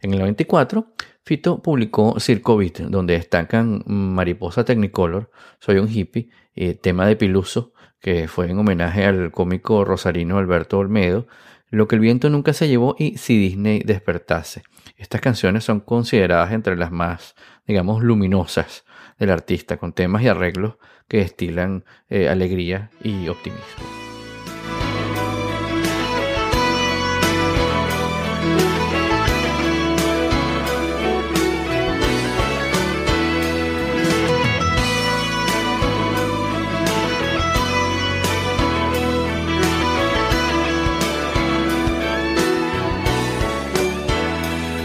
En 0.00 0.12
el 0.12 0.20
94, 0.20 0.94
Fito 1.24 1.62
publicó 1.62 2.18
Circo 2.18 2.56
Beat, 2.56 2.78
donde 2.78 3.14
destacan 3.14 3.82
Mariposa 3.86 4.64
Technicolor, 4.64 5.30
Soy 5.58 5.78
un 5.78 5.88
hippie, 5.88 6.30
eh, 6.54 6.74
tema 6.74 7.06
de 7.06 7.16
Piluso, 7.16 7.72
que 8.00 8.28
fue 8.28 8.50
en 8.50 8.58
homenaje 8.58 9.04
al 9.04 9.30
cómico 9.30 9.84
rosarino 9.84 10.38
Alberto 10.38 10.78
Olmedo, 10.78 11.26
Lo 11.68 11.86
que 11.86 11.94
el 11.94 12.00
viento 12.00 12.30
nunca 12.30 12.52
se 12.52 12.66
llevó 12.66 12.96
y 12.98 13.18
Si 13.18 13.38
Disney 13.38 13.80
despertase. 13.84 14.62
Estas 14.96 15.20
canciones 15.20 15.64
son 15.64 15.80
consideradas 15.80 16.52
entre 16.52 16.76
las 16.76 16.90
más, 16.90 17.34
digamos, 17.66 18.02
luminosas 18.02 18.84
del 19.20 19.30
artista, 19.30 19.76
con 19.76 19.92
temas 19.92 20.22
y 20.22 20.28
arreglos 20.28 20.74
que 21.06 21.18
destilan 21.18 21.84
eh, 22.08 22.28
alegría 22.28 22.90
y 23.02 23.28
optimismo. 23.28 24.00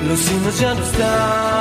Los 0.08 0.20
cines 0.20 0.60
ya 0.60 0.74
no 0.74 0.84
están, 0.84 1.55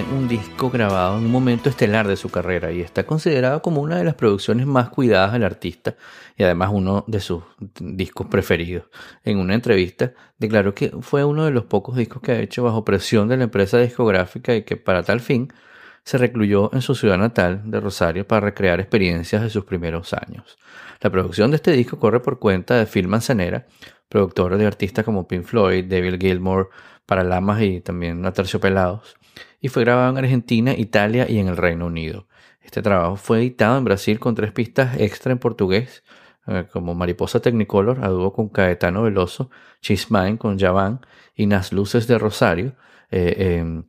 un 0.00 0.26
disco 0.26 0.70
grabado 0.70 1.18
en 1.18 1.26
un 1.26 1.30
momento 1.30 1.68
estelar 1.68 2.08
de 2.08 2.16
su 2.16 2.30
carrera 2.30 2.72
y 2.72 2.80
está 2.80 3.04
considerado 3.04 3.60
como 3.60 3.82
una 3.82 3.98
de 3.98 4.04
las 4.04 4.14
producciones 4.14 4.66
más 4.66 4.88
cuidadas 4.88 5.34
del 5.34 5.44
artista 5.44 5.96
y 6.38 6.44
además 6.44 6.70
uno 6.72 7.04
de 7.06 7.20
sus 7.20 7.42
discos 7.78 8.26
preferidos. 8.28 8.84
En 9.22 9.38
una 9.38 9.54
entrevista 9.54 10.14
declaró 10.38 10.74
que 10.74 10.92
fue 11.02 11.24
uno 11.24 11.44
de 11.44 11.50
los 11.50 11.64
pocos 11.64 11.94
discos 11.96 12.22
que 12.22 12.32
ha 12.32 12.40
hecho 12.40 12.62
bajo 12.62 12.86
presión 12.86 13.28
de 13.28 13.36
la 13.36 13.44
empresa 13.44 13.78
discográfica 13.78 14.54
y 14.54 14.62
que 14.62 14.78
para 14.78 15.02
tal 15.02 15.20
fin 15.20 15.52
se 16.04 16.16
recluyó 16.16 16.72
en 16.72 16.80
su 16.80 16.94
ciudad 16.94 17.18
natal 17.18 17.60
de 17.66 17.78
Rosario 17.78 18.26
para 18.26 18.46
recrear 18.46 18.80
experiencias 18.80 19.42
de 19.42 19.50
sus 19.50 19.66
primeros 19.66 20.14
años. 20.14 20.56
La 21.02 21.10
producción 21.10 21.50
de 21.50 21.56
este 21.56 21.72
disco 21.72 21.98
corre 21.98 22.20
por 22.20 22.38
cuenta 22.38 22.76
de 22.76 22.86
Phil 22.86 23.08
Manzanera, 23.08 23.66
productor 24.08 24.56
de 24.56 24.66
artistas 24.66 25.04
como 25.04 25.28
Pink 25.28 25.44
Floyd, 25.44 25.84
David 25.84 26.18
Gilmour, 26.18 26.70
Paralamas 27.04 27.60
y 27.60 27.80
también 27.80 28.24
Aterciopelados, 28.24 29.16
y 29.60 29.68
fue 29.68 29.84
grabado 29.84 30.10
en 30.10 30.18
Argentina, 30.18 30.74
Italia 30.76 31.26
y 31.28 31.38
en 31.38 31.48
el 31.48 31.56
Reino 31.56 31.86
Unido. 31.86 32.26
Este 32.60 32.82
trabajo 32.82 33.16
fue 33.16 33.38
editado 33.38 33.78
en 33.78 33.84
Brasil 33.84 34.18
con 34.18 34.34
tres 34.34 34.52
pistas 34.52 34.98
extra 34.98 35.32
en 35.32 35.38
portugués, 35.38 36.02
eh, 36.46 36.66
como 36.72 36.94
Mariposa 36.94 37.40
Technicolor, 37.40 38.04
a 38.04 38.08
dúo 38.08 38.32
con 38.32 38.48
Caetano 38.48 39.02
Veloso, 39.02 39.50
Chismine 39.80 40.38
con 40.38 40.58
Javan 40.58 41.00
y 41.34 41.46
Nas 41.46 41.72
Luces 41.72 42.06
de 42.06 42.18
Rosario, 42.18 42.76
eh, 43.10 43.58
em, 43.60 43.84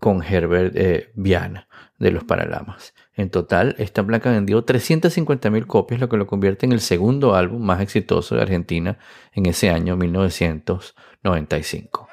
con 0.00 0.22
Herbert 0.22 0.74
eh, 0.76 1.12
Viana 1.14 1.68
de 1.98 2.10
los 2.10 2.24
Paralamas. 2.24 2.94
En 3.14 3.30
total, 3.30 3.74
esta 3.78 4.04
placa 4.04 4.30
vendió 4.30 4.64
350.000 4.64 5.66
copias, 5.66 6.00
lo 6.00 6.08
que 6.08 6.16
lo 6.16 6.26
convierte 6.26 6.66
en 6.66 6.72
el 6.72 6.80
segundo 6.80 7.34
álbum 7.34 7.62
más 7.62 7.80
exitoso 7.80 8.34
de 8.34 8.42
Argentina 8.42 8.98
en 9.32 9.46
ese 9.46 9.70
año 9.70 9.96
1995. 9.96 12.11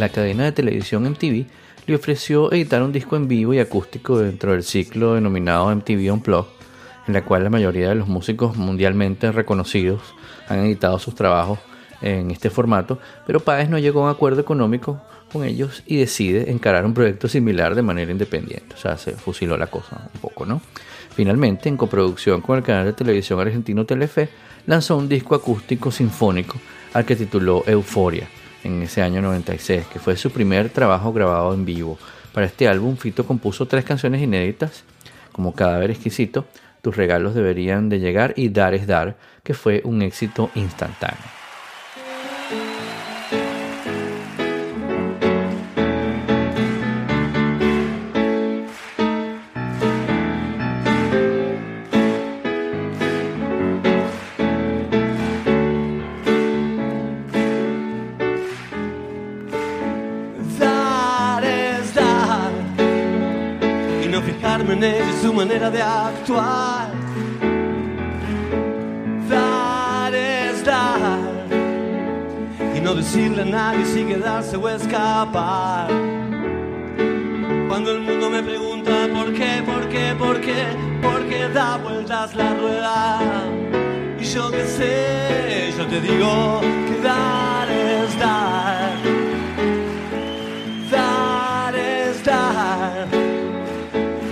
La 0.00 0.08
cadena 0.08 0.44
de 0.44 0.52
televisión 0.52 1.04
MTV 1.04 1.44
le 1.86 1.94
ofreció 1.94 2.50
editar 2.52 2.82
un 2.82 2.90
disco 2.90 3.16
en 3.16 3.28
vivo 3.28 3.52
y 3.52 3.58
acústico 3.58 4.18
dentro 4.18 4.52
del 4.52 4.62
ciclo 4.62 5.14
denominado 5.14 5.74
MTV 5.74 6.10
Unplugged, 6.10 6.50
en 7.06 7.12
la 7.12 7.22
cual 7.22 7.44
la 7.44 7.50
mayoría 7.50 7.90
de 7.90 7.94
los 7.96 8.08
músicos 8.08 8.56
mundialmente 8.56 9.30
reconocidos 9.30 10.00
han 10.48 10.60
editado 10.60 10.98
sus 10.98 11.14
trabajos 11.14 11.58
en 12.00 12.30
este 12.30 12.48
formato, 12.48 12.98
pero 13.26 13.40
Páez 13.40 13.68
no 13.68 13.78
llegó 13.78 14.00
a 14.00 14.04
un 14.04 14.10
acuerdo 14.10 14.40
económico 14.40 15.02
con 15.30 15.44
ellos 15.44 15.82
y 15.84 15.98
decide 15.98 16.50
encarar 16.50 16.86
un 16.86 16.94
proyecto 16.94 17.28
similar 17.28 17.74
de 17.74 17.82
manera 17.82 18.10
independiente. 18.10 18.74
O 18.74 18.78
sea, 18.78 18.96
se 18.96 19.12
fusiló 19.12 19.58
la 19.58 19.66
cosa 19.66 20.08
un 20.14 20.20
poco, 20.20 20.46
¿no? 20.46 20.62
Finalmente, 21.14 21.68
en 21.68 21.76
coproducción 21.76 22.40
con 22.40 22.56
el 22.56 22.64
canal 22.64 22.86
de 22.86 22.94
televisión 22.94 23.38
argentino 23.38 23.84
Telefe, 23.84 24.30
lanzó 24.66 24.96
un 24.96 25.10
disco 25.10 25.34
acústico 25.34 25.90
sinfónico 25.90 26.56
al 26.94 27.04
que 27.04 27.16
tituló 27.16 27.62
Euforia, 27.66 28.26
en 28.64 28.82
ese 28.82 29.02
año 29.02 29.22
96, 29.22 29.86
que 29.92 29.98
fue 29.98 30.16
su 30.16 30.30
primer 30.30 30.70
trabajo 30.70 31.12
grabado 31.12 31.54
en 31.54 31.64
vivo. 31.64 31.98
Para 32.32 32.46
este 32.46 32.68
álbum, 32.68 32.96
Fito 32.96 33.26
compuso 33.26 33.66
tres 33.66 33.84
canciones 33.84 34.22
inéditas, 34.22 34.84
como 35.32 35.54
Cadáver 35.54 35.90
Exquisito, 35.90 36.46
Tus 36.82 36.96
regalos 36.96 37.34
deberían 37.34 37.88
de 37.90 37.98
llegar 38.00 38.32
y 38.36 38.48
Dar 38.48 38.74
es 38.74 38.86
Dar, 38.86 39.16
que 39.42 39.52
fue 39.52 39.82
un 39.84 40.00
éxito 40.02 40.50
instantáneo. 40.54 41.39
Manera 65.50 65.70
de 65.70 65.82
actuar. 65.82 66.92
Dar 69.28 70.14
es 70.14 70.64
dar 70.64 71.18
y 72.76 72.80
no 72.80 72.94
decirle 72.94 73.42
a 73.42 73.44
nadie 73.46 73.84
si 73.84 74.04
quedarse 74.04 74.56
o 74.56 74.68
escapar. 74.68 75.88
Cuando 77.68 77.90
el 77.90 78.00
mundo 78.00 78.30
me 78.30 78.42
pregunta 78.44 78.92
por 79.12 79.32
qué, 79.32 79.62
por 79.66 79.88
qué, 79.88 80.14
por 80.16 80.40
qué, 80.40 80.66
por 81.02 81.28
qué 81.28 81.48
da 81.48 81.78
vueltas 81.78 82.32
la 82.36 82.54
rueda. 82.54 83.18
Y 84.20 84.24
yo 84.24 84.52
qué 84.52 84.64
sé, 84.66 85.72
yo 85.76 85.84
te 85.86 86.00
digo 86.00 86.60
que 86.60 87.02
dar 87.02 87.68
es 87.68 88.18
dar. 88.20 88.99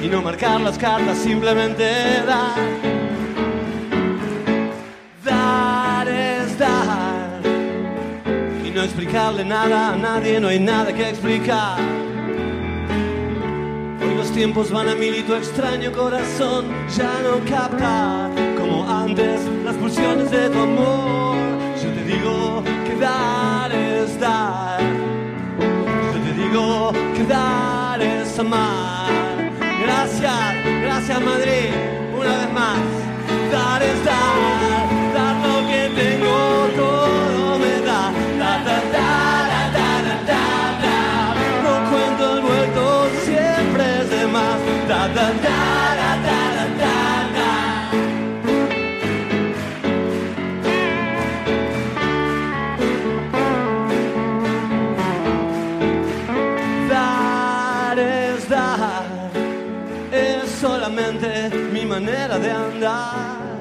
Y 0.09 0.11
no 0.11 0.23
marcar 0.23 0.61
las 0.61 0.79
cartas, 0.79 1.19
simplemente 1.19 1.85
dar. 2.27 2.57
Dar 5.25 6.09
es 6.09 6.59
dar 6.59 7.41
y 8.65 8.71
no 8.71 8.83
explicarle 8.83 9.45
nada 9.45 9.93
a 9.93 9.97
nadie, 9.97 10.41
no 10.41 10.49
hay 10.49 10.61
nada 10.61 10.93
que 10.93 11.09
explicar. 11.11 11.79
Hoy 14.01 14.15
los 14.17 14.31
tiempos 14.33 14.71
van 14.71 14.89
a 14.89 14.95
mil 14.95 15.15
y 15.15 15.23
tu 15.23 15.35
extraño 15.35 15.93
corazón 15.93 16.67
ya 16.97 17.13
no 17.23 17.45
capta 17.49 18.31
como 18.57 18.89
antes 18.89 19.43
las 19.65 19.75
pulsiones 19.77 20.31
de 20.31 20.49
tu 20.49 20.59
amor. 20.59 21.37
Yo 21.83 21.93
te 21.93 22.05
digo 22.05 22.63
que 22.87 22.97
dar 22.97 23.73
es 23.73 24.19
dar. 24.19 24.81
Yo 26.15 26.21
te 26.27 26.43
digo 26.43 26.93
que 27.15 27.25
dar 27.25 28.01
es 28.01 28.39
amar. 28.39 28.98
Gracias, 30.21 30.81
gracias 30.83 31.21
Madrid, 31.21 31.71
una 32.13 32.39
vez 32.39 32.53
más. 32.53 32.79
Dar 33.53 33.81
es 33.81 34.05
dar, 34.05 35.15
dar 35.15 35.37
lo 35.47 35.69
que 35.69 35.91
tengo, 35.95 36.69
todo 36.77 37.18
mi 61.73 61.87
manera 61.87 62.39
de 62.39 62.51
andar. 62.51 63.59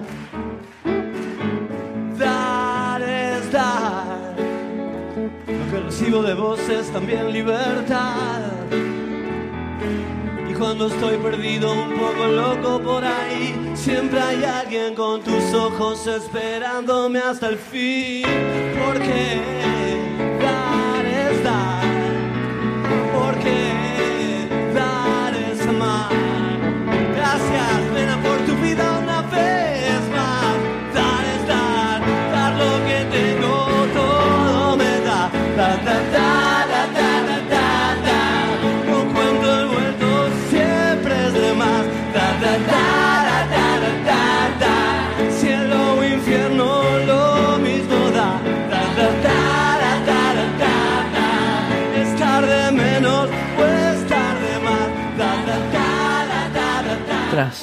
Dar 2.18 3.02
es 3.02 3.52
dar, 3.52 4.36
lo 5.48 5.72
que 5.72 5.80
recibo 5.86 6.24
de 6.24 6.34
vos 6.34 6.60
es 6.68 6.92
también 6.92 7.32
libertad. 7.32 8.52
Y 10.50 10.54
cuando 10.54 10.88
estoy 10.88 11.18
perdido, 11.18 11.74
un 11.74 11.94
poco 11.94 12.26
loco 12.26 12.82
por 12.82 13.04
ahí, 13.06 13.72
siempre 13.76 14.20
hay 14.20 14.44
alguien 14.44 14.96
con 14.96 15.22
tus 15.22 15.54
ojos 15.54 16.08
esperándome 16.08 17.20
hasta 17.20 17.50
el 17.50 17.58
fin. 17.58 18.26
Porque 18.84 19.77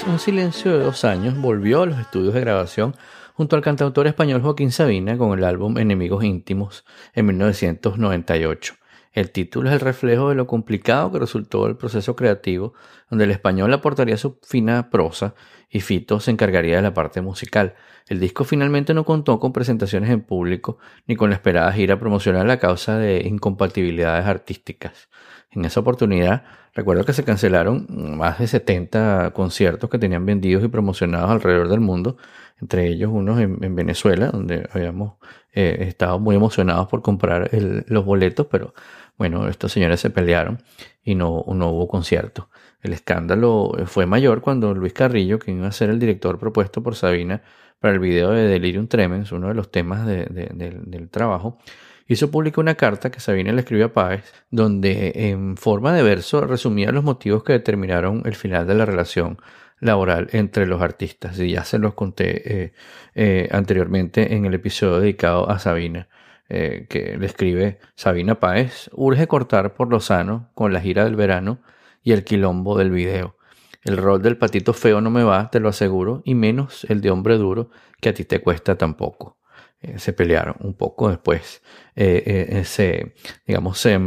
Un 0.03 0.19
silencio 0.19 0.73
de 0.77 0.85
dos 0.85 1.05
años, 1.05 1.39
volvió 1.41 1.83
a 1.83 1.87
los 1.87 1.99
estudios 1.99 2.35
de 2.35 2.41
grabación 2.41 2.97
junto 3.33 3.55
al 3.55 3.63
cantautor 3.63 4.07
español 4.07 4.43
Joaquín 4.43 4.73
Sabina 4.73 5.17
con 5.17 5.39
el 5.39 5.45
álbum 5.45 5.79
Enemigos 5.79 6.25
Íntimos 6.25 6.85
en 7.15 7.27
1998. 7.27 8.75
El 9.13 9.31
título 9.31 9.69
es 9.69 9.75
el 9.75 9.81
reflejo 9.81 10.29
de 10.29 10.35
lo 10.35 10.49
complicado 10.49 11.13
que 11.13 11.21
resultó 11.21 11.67
el 11.69 11.77
proceso 11.77 12.17
creativo, 12.17 12.75
donde 13.09 13.25
el 13.25 13.31
español 13.31 13.73
aportaría 13.73 14.17
su 14.17 14.41
fina 14.43 14.91
prosa 14.91 15.35
y 15.71 15.81
Fito 15.81 16.19
se 16.19 16.33
encargaría 16.33 16.77
de 16.77 16.83
la 16.83 16.93
parte 16.93 17.21
musical. 17.21 17.75
El 18.09 18.19
disco 18.19 18.45
finalmente 18.45 18.93
no 18.93 19.05
contó 19.05 19.39
con 19.39 19.53
presentaciones 19.53 20.11
en 20.11 20.23
público 20.23 20.79
ni 21.07 21.15
con 21.15 21.31
la 21.31 21.37
esperada 21.37 21.73
gira 21.73 21.99
promocional 21.99 22.51
a 22.51 22.59
causa 22.59 22.99
de 22.99 23.23
incompatibilidades 23.27 24.27
artísticas. 24.27 25.09
En 25.53 25.65
esa 25.65 25.81
oportunidad, 25.81 26.45
recuerdo 26.75 27.05
que 27.05 27.13
se 27.13 27.25
cancelaron 27.25 27.87
más 28.19 28.39
de 28.39 28.47
70 28.47 29.33
conciertos 29.33 29.89
que 29.91 29.99
tenían 29.99 30.27
vendidos 30.27 30.65
y 30.65 30.69
promocionados 30.69 31.31
alrededor 31.31 31.69
del 31.69 31.81
mundo, 31.81 32.17
entre 32.61 32.89
ellos 32.89 33.11
unos 33.13 33.41
en, 33.41 33.59
en 33.63 33.75
Venezuela, 33.75 34.29
donde 34.31 34.69
habíamos 34.73 35.15
eh, 35.53 35.87
estado 35.89 36.19
muy 36.19 36.37
emocionados 36.37 36.89
por 36.89 37.03
comprar 37.03 37.51
los 37.87 38.05
boletos, 38.05 38.47
pero 38.51 38.75
bueno, 39.17 39.49
estos 39.49 39.71
señores 39.73 40.01
se 40.01 40.11
pelearon 40.11 40.63
y 41.05 41.15
no, 41.15 41.31
hubo 41.47 41.87
concierto. 41.89 42.49
El 42.83 42.93
escándalo 42.93 43.73
fue 43.87 44.07
mayor 44.07 44.41
cuando 44.41 44.75
Luis 44.75 44.93
Carrillo, 44.93 45.39
quien 45.39 45.59
iba 45.59 45.69
a 45.69 45.73
ser 45.73 45.91
el 45.91 45.99
director 45.99 46.39
propuesto 46.39 46.83
por 46.83 46.97
Sabina 46.97 47.43
para 47.81 47.95
el 47.95 48.01
video 48.01 48.31
de 48.31 48.43
Delirium 48.49 48.89
Tremens, 48.89 49.31
uno 49.33 49.49
de 49.49 49.55
los 49.55 49.71
temas 49.71 50.07
de- 50.07 50.27
de- 50.27 50.51
del- 50.55 50.91
del 50.91 51.09
trabajo, 51.11 51.59
hizo 52.07 52.31
pública 52.31 52.61
una 52.61 52.75
carta 52.75 53.11
que 53.11 53.21
Sabina 53.21 53.53
le 53.53 53.61
escribió 53.61 53.87
a 53.87 53.93
Páez, 53.93 54.33
donde 54.51 55.13
en 55.31 55.57
forma 55.57 55.93
de 55.95 56.03
verso 56.03 56.41
resumía 56.43 56.93
los 56.93 57.05
motivos 57.05 57.45
que 57.45 57.55
determinaron 57.55 58.23
el 58.25 58.35
final 58.35 58.67
de 58.67 58.75
la 58.75 58.85
relación 58.85 59.39
laboral 59.81 60.29
entre 60.33 60.67
los 60.67 60.83
artistas. 60.83 61.39
Y 61.39 61.53
ya 61.53 61.65
se 61.65 61.79
los 61.79 61.95
conté 61.95 62.65
eh, 62.65 62.73
eh, 63.15 63.49
anteriormente 63.53 64.35
en 64.35 64.45
el 64.47 64.55
episodio 64.55 65.01
dedicado 65.01 65.49
a 65.51 65.59
Sabina, 65.59 66.09
eh, 66.49 66.87
que 66.89 67.17
le 67.17 67.27
escribe 67.27 67.79
Sabina 67.95 68.41
Páez, 68.41 68.91
urge 68.93 69.27
cortar 69.27 69.75
por 69.75 69.91
lo 69.91 70.01
sano 70.01 70.51
con 70.55 70.73
la 70.73 70.81
gira 70.81 71.05
del 71.05 71.17
verano 71.17 71.61
y 72.03 72.13
el 72.13 72.25
quilombo 72.25 72.77
del 72.77 72.91
video. 72.91 73.37
El 73.83 73.99
rol 73.99 74.23
del 74.23 74.39
patito 74.39 74.73
feo 74.73 75.03
no 75.03 75.11
me 75.11 75.25
va, 75.25 75.51
te 75.51 75.61
lo 75.61 75.69
aseguro, 75.69 76.23
y 76.25 76.35
menos 76.35 76.85
el 76.89 77.03
de 77.03 77.11
hombre 77.11 77.37
duro 77.37 77.71
que 78.01 78.09
a 78.09 78.15
ti 78.15 78.25
te 78.25 78.41
cuesta 78.41 78.77
tampoco. 78.77 79.37
Eh, 79.85 79.99
se 79.99 80.13
pelearon 80.15 80.57
un 80.61 80.73
poco 80.75 81.11
después, 81.11 81.63
eh, 81.95 82.49
eh, 82.49 82.65
se, 82.65 83.15
digamos, 83.47 83.79
se, 83.79 84.01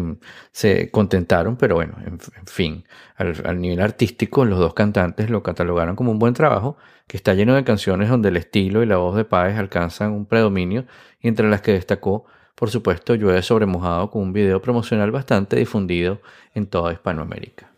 se 0.52 0.90
contentaron, 0.90 1.56
pero 1.56 1.76
bueno, 1.76 1.96
en, 2.04 2.20
fin, 2.48 2.84
al, 3.16 3.36
al 3.46 3.62
nivel 3.62 3.82
artístico, 3.82 4.44
los 4.46 4.58
dos 4.58 4.74
cantantes 4.74 5.30
lo 5.30 5.44
catalogaron 5.44 5.96
como 5.96 6.12
un 6.12 6.18
buen 6.18 6.34
trabajo, 6.34 6.78
que 7.06 7.16
está 7.18 7.36
lleno 7.36 7.54
de 7.54 7.64
canciones 7.64 8.10
donde 8.10 8.30
el 8.30 8.38
estilo 8.38 8.82
y 8.82 8.88
la 8.88 8.98
voz 8.98 9.16
de 9.16 9.24
Páez 9.24 9.58
alcanzan 9.58 10.14
un 10.14 10.26
predominio, 10.26 10.86
y 11.22 11.28
entre 11.28 11.48
las 11.48 11.62
que 11.62 11.74
destacó, 11.74 12.26
por 12.56 12.72
supuesto, 12.72 13.14
Llueve 13.14 13.44
sobre 13.44 13.68
mojado 13.68 14.10
con 14.10 14.24
un 14.24 14.34
video 14.34 14.60
promocional 14.60 15.12
bastante 15.12 15.58
difundido 15.58 16.22
en 16.56 16.66
toda 16.66 16.92
Hispanoamérica. 16.92 17.70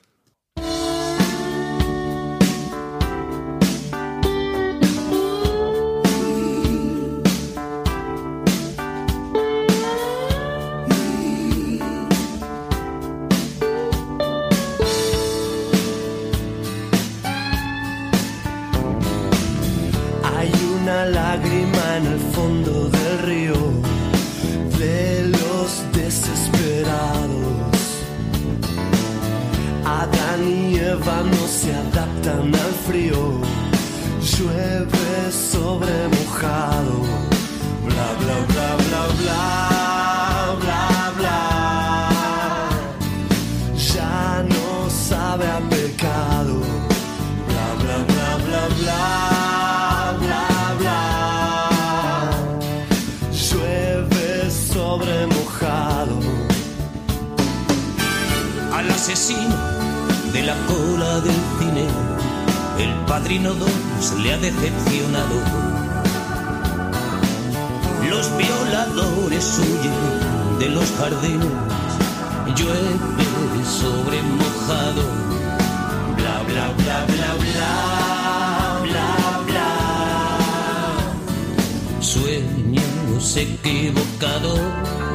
lado 84.42 85.09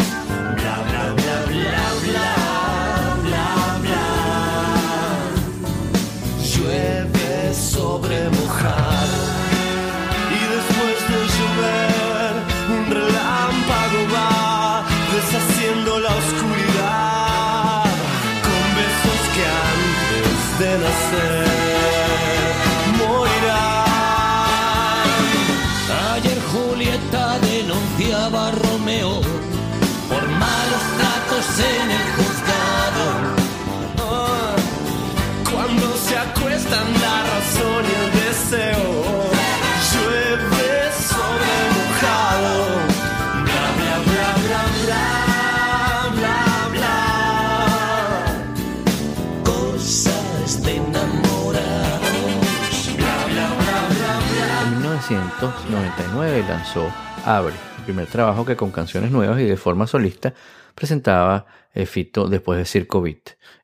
1999 55.45 56.45
lanzó 56.49 56.91
Abre, 57.27 57.55
el 57.79 57.85
primer 57.85 58.07
trabajo 58.07 58.45
que 58.45 58.57
con 58.57 58.71
canciones 58.71 59.11
nuevas 59.11 59.41
y 59.41 59.45
de 59.45 59.57
forma 59.57 59.87
solista 59.87 60.33
presentaba 60.75 61.47
Fito 61.87 62.29
después 62.29 62.59
de 62.59 62.65
Circo. 62.65 63.05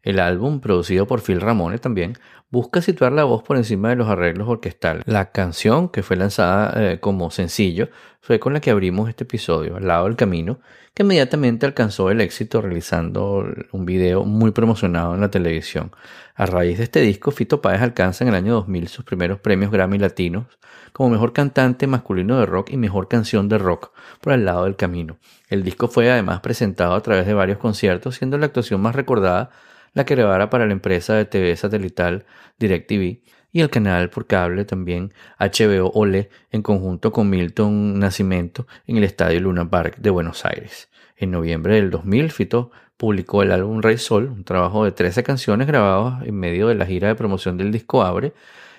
El 0.02 0.18
álbum, 0.18 0.60
producido 0.60 1.06
por 1.06 1.22
Phil 1.22 1.40
Ramone 1.40 1.78
también, 1.78 2.14
busca 2.50 2.82
situar 2.82 3.12
la 3.12 3.24
voz 3.24 3.42
por 3.42 3.56
encima 3.56 3.90
de 3.90 3.96
los 3.96 4.08
arreglos 4.08 4.48
orquestales. 4.48 5.04
La 5.06 5.30
canción, 5.30 5.88
que 5.88 6.02
fue 6.02 6.16
lanzada 6.16 6.72
eh, 6.76 7.00
como 7.00 7.30
sencillo, 7.30 7.88
fue 8.20 8.40
con 8.40 8.52
la 8.52 8.60
que 8.60 8.70
abrimos 8.70 9.08
este 9.08 9.24
episodio, 9.24 9.76
Al 9.76 9.86
lado 9.86 10.06
del 10.06 10.16
camino, 10.16 10.58
que 10.94 11.04
inmediatamente 11.04 11.66
alcanzó 11.66 12.10
el 12.10 12.20
éxito 12.20 12.60
realizando 12.60 13.46
un 13.70 13.86
video 13.86 14.24
muy 14.24 14.50
promocionado 14.50 15.14
en 15.14 15.20
la 15.20 15.30
televisión. 15.30 15.92
A 16.34 16.46
raíz 16.46 16.78
de 16.78 16.84
este 16.84 17.00
disco, 17.00 17.30
Fito 17.30 17.62
Páez 17.62 17.80
alcanza 17.80 18.24
en 18.24 18.28
el 18.28 18.34
año 18.34 18.54
2000 18.54 18.88
sus 18.88 19.04
primeros 19.04 19.38
premios 19.38 19.70
Grammy 19.70 19.98
Latinos 19.98 20.46
como 20.92 21.10
mejor 21.10 21.32
cantante 21.32 21.86
masculino 21.86 22.38
de 22.40 22.46
rock 22.46 22.70
y 22.70 22.76
mejor 22.76 23.08
canción 23.08 23.48
de 23.48 23.58
rock 23.58 23.92
por 24.20 24.32
al 24.32 24.44
lado 24.44 24.64
del 24.64 24.76
camino. 24.76 25.18
El 25.50 25.64
disco 25.64 25.88
fue 25.88 26.08
además 26.08 26.40
presentado 26.40 26.94
a 26.94 27.02
través 27.02 27.26
de 27.26 27.34
varios 27.34 27.58
conciertos, 27.58 28.14
siendo 28.14 28.38
la 28.38 28.46
actuación 28.46 28.80
más 28.80 28.94
recordada 28.94 29.50
la 29.92 30.06
que 30.06 30.14
grabara 30.14 30.48
para 30.48 30.64
la 30.64 30.72
empresa 30.72 31.14
de 31.14 31.24
TV 31.24 31.56
satelital 31.56 32.24
DirecTV 32.60 33.18
y 33.50 33.60
el 33.60 33.68
canal 33.68 34.10
por 34.10 34.28
cable 34.28 34.64
también 34.64 35.12
HBO 35.40 35.90
Ole 35.92 36.30
en 36.52 36.62
conjunto 36.62 37.10
con 37.10 37.28
Milton 37.28 37.98
Nacimiento 37.98 38.68
en 38.86 38.98
el 38.98 39.02
Estadio 39.02 39.40
Luna 39.40 39.68
Park 39.68 39.96
de 39.98 40.10
Buenos 40.10 40.44
Aires. 40.44 40.88
En 41.16 41.32
noviembre 41.32 41.74
del 41.74 41.90
2000, 41.90 42.30
Fito 42.30 42.70
publicó 42.96 43.42
el 43.42 43.50
álbum 43.50 43.82
Rey 43.82 43.98
Sol, 43.98 44.26
un 44.26 44.44
trabajo 44.44 44.84
de 44.84 44.92
13 44.92 45.24
canciones 45.24 45.66
grabadas 45.66 46.24
en 46.28 46.36
medio 46.36 46.68
de 46.68 46.76
la 46.76 46.86
gira 46.86 47.08
de 47.08 47.16
promoción 47.16 47.56
del 47.56 47.72
disco 47.72 48.04
Abre, 48.04 48.34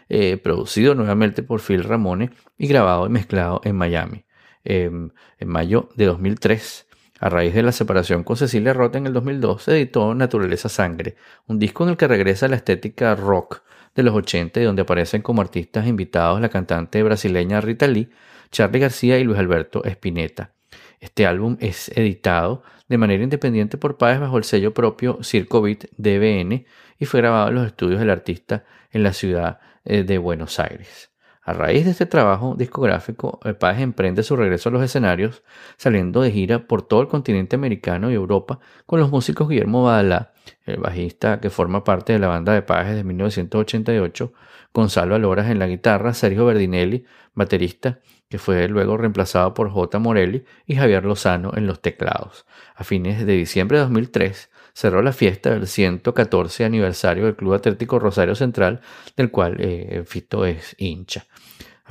eh, 0.08 0.38
producido 0.38 0.96
nuevamente 0.96 1.44
por 1.44 1.60
Phil 1.60 1.84
Ramone 1.84 2.30
y 2.58 2.68
grabado 2.68 3.06
y 3.08 3.10
mezclado 3.10 3.60
en 3.66 3.76
Miami. 3.76 4.24
Eh, 4.64 4.92
en 5.40 5.48
mayo 5.48 5.90
de 5.96 6.06
2003, 6.06 6.88
a 7.20 7.30
raíz 7.30 7.54
de 7.54 7.64
la 7.64 7.72
separación 7.72 8.24
con 8.24 8.36
Cecilia 8.36 8.74
Roth 8.74 8.96
en 8.96 9.08
el 9.08 9.14
2002, 9.14 9.64
se 9.64 9.72
editó 9.74 10.16
Naturaleza 10.16 10.70
Sangre, 10.70 11.16
un 11.48 11.60
disco 11.60 11.84
en 11.84 11.92
el 11.92 11.98
que 11.98 12.08
regresa 12.08 12.48
la 12.48 12.56
estética 12.56 13.16
rock 13.16 13.62
de 13.96 14.04
los 14.04 14.16
80 14.16 14.60
y 14.60 14.64
donde 14.64 14.82
aparecen 14.82 15.22
como 15.22 15.42
artistas 15.42 15.86
invitados 15.86 16.42
la 16.42 16.50
cantante 16.50 17.04
brasileña 17.04 17.62
Rita 17.62 17.88
Lee, 17.88 18.10
Charlie 18.52 18.80
García 18.80 19.20
y 19.20 19.24
Luis 19.24 19.38
Alberto 19.38 19.84
Spinetta. 19.86 20.54
Este 21.00 21.26
álbum 21.26 21.58
es 21.60 21.90
editado 21.90 22.64
de 22.88 22.98
manera 22.98 23.24
independiente 23.24 23.78
por 23.78 23.98
Páez 23.98 24.20
bajo 24.20 24.38
el 24.38 24.44
sello 24.44 24.74
propio 24.74 25.20
Circo 25.24 25.62
Beat 25.62 25.86
DBN 25.98 26.66
y 27.00 27.06
fue 27.06 27.22
grabado 27.22 27.50
en 27.50 27.56
los 27.56 27.68
estudios 27.68 28.00
del 28.00 28.10
artista 28.10 28.66
en 28.92 29.04
la 29.04 29.14
ciudad 29.14 29.60
eh, 29.86 30.04
de 30.04 30.18
Buenos 30.18 30.60
Aires. 30.60 31.11
A 31.44 31.54
raíz 31.54 31.86
de 31.86 31.92
este 31.92 32.06
trabajo 32.06 32.54
discográfico, 32.56 33.40
el 33.44 33.56
Páez 33.56 33.80
emprende 33.80 34.22
su 34.22 34.36
regreso 34.36 34.70
a 34.70 34.72
los 34.72 34.84
escenarios, 34.84 35.42
saliendo 35.76 36.22
de 36.22 36.32
gira 36.32 36.68
por 36.68 36.84
todo 36.84 37.02
el 37.02 37.08
continente 37.08 37.56
americano 37.56 38.12
y 38.12 38.14
Europa 38.14 38.60
con 38.86 39.00
los 39.00 39.10
músicos 39.10 39.50
Guillermo 39.50 39.84
Badalá, 39.84 40.34
el 40.66 40.78
bajista 40.78 41.40
que 41.40 41.50
forma 41.50 41.84
parte 41.84 42.14
de 42.14 42.20
la 42.20 42.28
banda 42.28 42.54
de 42.54 42.62
Páez 42.62 42.90
desde 42.90 43.04
1988, 43.04 44.34
Gonzalo 44.72 45.16
Aloras 45.16 45.50
en 45.50 45.58
la 45.58 45.66
guitarra, 45.66 46.14
Sergio 46.14 46.46
Berdinelli, 46.46 47.06
baterista, 47.34 48.00
que 48.30 48.38
fue 48.38 48.68
luego 48.68 48.96
reemplazado 48.98 49.56
por 49.56 49.72
J. 49.72 49.98
Morelli 49.98 50.46
y 50.68 50.76
Javier 50.76 51.04
Lozano 51.06 51.54
en 51.56 51.66
los 51.66 51.82
teclados. 51.82 52.46
A 52.76 52.84
fines 52.84 53.26
de 53.26 53.34
diciembre 53.34 53.78
de 53.78 53.84
2003 53.86 54.52
cerró 54.74 55.02
la 55.02 55.12
fiesta 55.12 55.50
del 55.50 55.68
114 55.68 56.66
aniversario 56.66 57.26
del 57.26 57.36
Club 57.36 57.54
Atlético 57.54 58.00
Rosario 58.00 58.36
Central, 58.36 58.82
del 59.18 59.32
cual 59.32 59.58
eh, 59.60 60.04
Fito 60.06 60.46
es 60.46 60.76
hincha. 60.78 61.26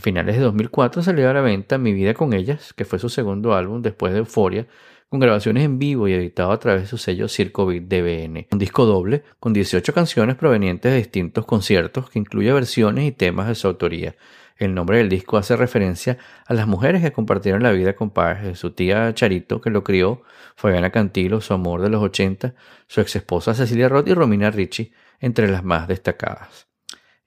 A 0.00 0.02
finales 0.02 0.36
de 0.36 0.40
2004 0.40 1.02
salió 1.02 1.28
a 1.28 1.34
la 1.34 1.42
venta 1.42 1.76
Mi 1.76 1.92
vida 1.92 2.14
con 2.14 2.32
ellas, 2.32 2.72
que 2.72 2.86
fue 2.86 2.98
su 2.98 3.10
segundo 3.10 3.52
álbum 3.52 3.82
después 3.82 4.14
de 4.14 4.20
Euforia, 4.20 4.66
con 5.10 5.20
grabaciones 5.20 5.62
en 5.62 5.78
vivo 5.78 6.08
y 6.08 6.14
editado 6.14 6.52
a 6.52 6.58
través 6.58 6.80
de 6.80 6.88
su 6.88 6.96
sello 6.96 7.28
Circo 7.28 7.66
Beat 7.66 7.82
DBN. 7.82 8.46
Un 8.50 8.58
disco 8.58 8.86
doble 8.86 9.24
con 9.40 9.52
18 9.52 9.92
canciones 9.92 10.36
provenientes 10.36 10.90
de 10.90 10.96
distintos 10.96 11.44
conciertos 11.44 12.08
que 12.08 12.18
incluye 12.18 12.50
versiones 12.50 13.04
y 13.04 13.12
temas 13.12 13.46
de 13.48 13.54
su 13.54 13.68
autoría. 13.68 14.16
El 14.56 14.74
nombre 14.74 14.96
del 14.96 15.10
disco 15.10 15.36
hace 15.36 15.54
referencia 15.54 16.16
a 16.46 16.54
las 16.54 16.66
mujeres 16.66 17.02
que 17.02 17.12
compartieron 17.12 17.62
la 17.62 17.72
vida 17.72 17.94
con 17.94 18.10
de 18.14 18.54
su 18.54 18.70
tía 18.70 19.12
Charito 19.12 19.60
que 19.60 19.68
lo 19.68 19.84
crió, 19.84 20.22
Fabiana 20.56 20.88
Cantilo, 20.88 21.42
su 21.42 21.52
amor 21.52 21.82
de 21.82 21.90
los 21.90 22.02
80, 22.02 22.54
su 22.86 23.02
ex 23.02 23.16
esposa 23.16 23.54
Cecilia 23.54 23.90
Roth 23.90 24.08
y 24.08 24.14
Romina 24.14 24.50
Ricci, 24.50 24.92
entre 25.20 25.50
las 25.50 25.62
más 25.62 25.88
destacadas. 25.88 26.69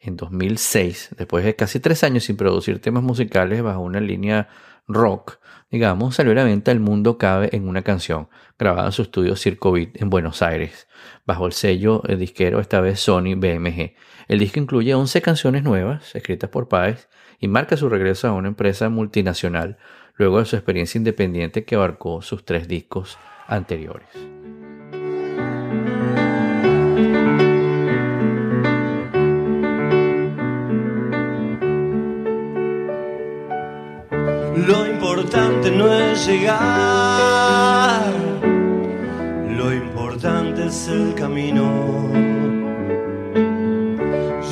En 0.06 0.18
2006, 0.18 1.16
después 1.18 1.46
de 1.46 1.56
casi 1.56 1.80
tres 1.80 2.04
años 2.04 2.26
sin 2.26 2.36
producir 2.36 2.82
temas 2.82 3.04
musicales 3.04 3.64
bajo 3.64 3.80
una 3.80 4.02
línea 4.02 4.50
rock, 4.86 5.40
digamos, 5.72 6.16
salió 6.16 6.34
a 6.34 6.36
la 6.36 6.44
venta 6.44 6.74
El 6.74 6.82
Mundo 6.82 7.18
Cabe 7.18 7.50
en 7.54 7.70
una 7.70 7.84
canción, 7.84 8.28
grabada 8.60 8.88
en 8.88 8.92
su 8.92 9.04
estudio 9.04 9.38
Circo 9.38 9.72
Beat 9.72 10.02
en 10.02 10.10
Buenos 10.10 10.42
Aires, 10.42 10.90
bajo 11.26 11.46
el 11.46 11.54
sello 11.54 12.04
disquero 12.18 12.60
esta 12.60 12.82
vez 12.82 13.00
Sony 13.00 13.36
BMG. 13.38 13.94
El 14.28 14.40
disco 14.40 14.60
incluye 14.60 14.94
11 14.94 15.22
canciones 15.22 15.64
nuevas, 15.64 16.14
escritas 16.18 16.50
por 16.50 16.68
Páez, 16.68 17.08
y 17.40 17.48
marca 17.48 17.78
su 17.78 17.88
regreso 17.88 18.28
a 18.28 18.34
una 18.34 18.50
empresa 18.50 18.90
multinacional, 18.90 19.78
luego 20.16 20.40
de 20.40 20.46
su 20.46 20.58
experiencia 20.58 20.98
independiente 20.98 21.64
que 21.64 21.76
abarcó 21.76 22.22
sus 22.22 22.44
tres 22.44 22.68
discos 22.68 23.18
anteriores. 23.48 24.10
Lo 34.68 34.86
importante 34.88 35.72
no 35.72 35.94
es 35.94 36.26
llegar, 36.26 38.14
lo 39.58 39.74
importante 39.74 40.68
es 40.68 40.88
el 40.88 41.14
camino. 41.16 42.10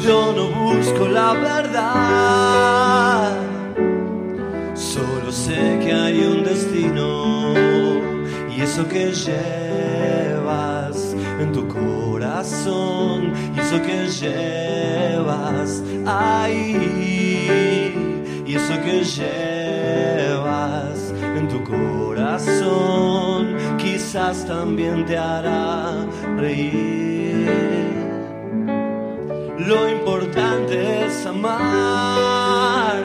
Yo 0.04 0.34
no 0.36 0.50
busco 0.50 1.08
la 1.08 1.32
verdad. 1.34 3.38
Solo 4.74 5.32
sé 5.32 5.80
que 5.82 5.94
hay 5.94 6.20
un 6.20 6.44
destino 6.44 7.54
y 8.54 8.62
eso 8.62 8.86
que 8.90 9.14
llevas 9.14 11.16
en 11.40 11.54
tu 11.54 11.66
corazón 11.70 13.32
y 13.56 13.60
eso 13.62 13.82
que 13.82 14.10
llevas 14.10 15.82
ahí 16.06 17.71
eso 18.56 18.82
que 18.82 19.04
llevas 19.04 20.42
en 21.38 21.48
tu 21.48 21.64
corazón 21.64 23.56
quizás 23.78 24.46
también 24.46 25.06
te 25.06 25.18
hará 25.18 26.06
reír. 26.38 27.50
Lo 29.58 29.90
importante 29.90 31.06
es 31.06 31.26
amar, 31.26 33.04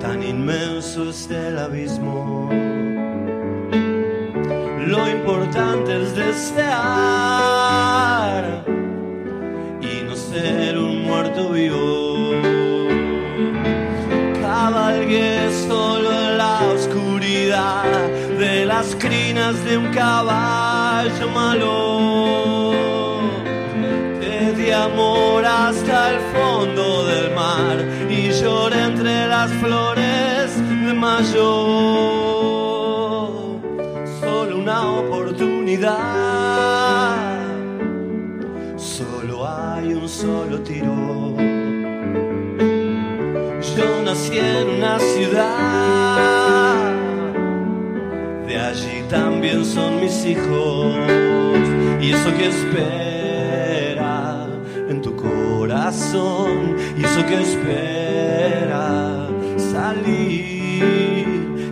tan 0.00 0.22
inmenso 0.22 1.10
es 1.10 1.28
el 1.30 1.58
abismo. 1.58 2.48
Lo 4.86 5.08
importante 5.08 6.02
es 6.02 6.14
desear 6.14 7.42
y 9.80 10.02
no 10.04 10.16
ser 10.16 10.78
un 10.78 11.02
muerto 11.02 11.50
vivo. 11.50 12.01
Las 18.82 18.96
crinas 18.96 19.64
de 19.64 19.78
un 19.78 19.92
caballo 19.92 21.28
malo 21.28 22.72
de 24.56 24.74
amor 24.74 25.44
hasta 25.44 26.10
el 26.12 26.20
fondo 26.34 27.06
del 27.06 27.32
mar 27.32 27.76
y 28.10 28.30
lloré 28.32 28.82
entre 28.82 29.28
las 29.28 29.50
flores 29.62 30.46
de 30.86 30.92
mayo. 30.94 31.50
Solo 34.20 34.58
una 34.64 34.78
oportunidad, 35.02 35.96
solo 38.76 39.46
hay 39.46 39.94
un 39.94 40.08
solo 40.08 40.60
tiro. 40.60 41.36
Yo 43.76 44.02
nací 44.04 44.38
en 44.38 44.66
una 44.76 44.98
ciudad, 44.98 46.11
también 49.12 49.64
son 49.66 50.00
mis 50.00 50.24
hijos 50.24 50.96
y 52.00 52.12
eso 52.12 52.34
que 52.34 52.48
espera 52.48 54.46
en 54.88 55.02
tu 55.02 55.14
corazón 55.14 56.76
y 56.96 57.04
eso 57.04 57.26
que 57.26 57.42
espera 57.42 59.28
salir. 59.58 60.82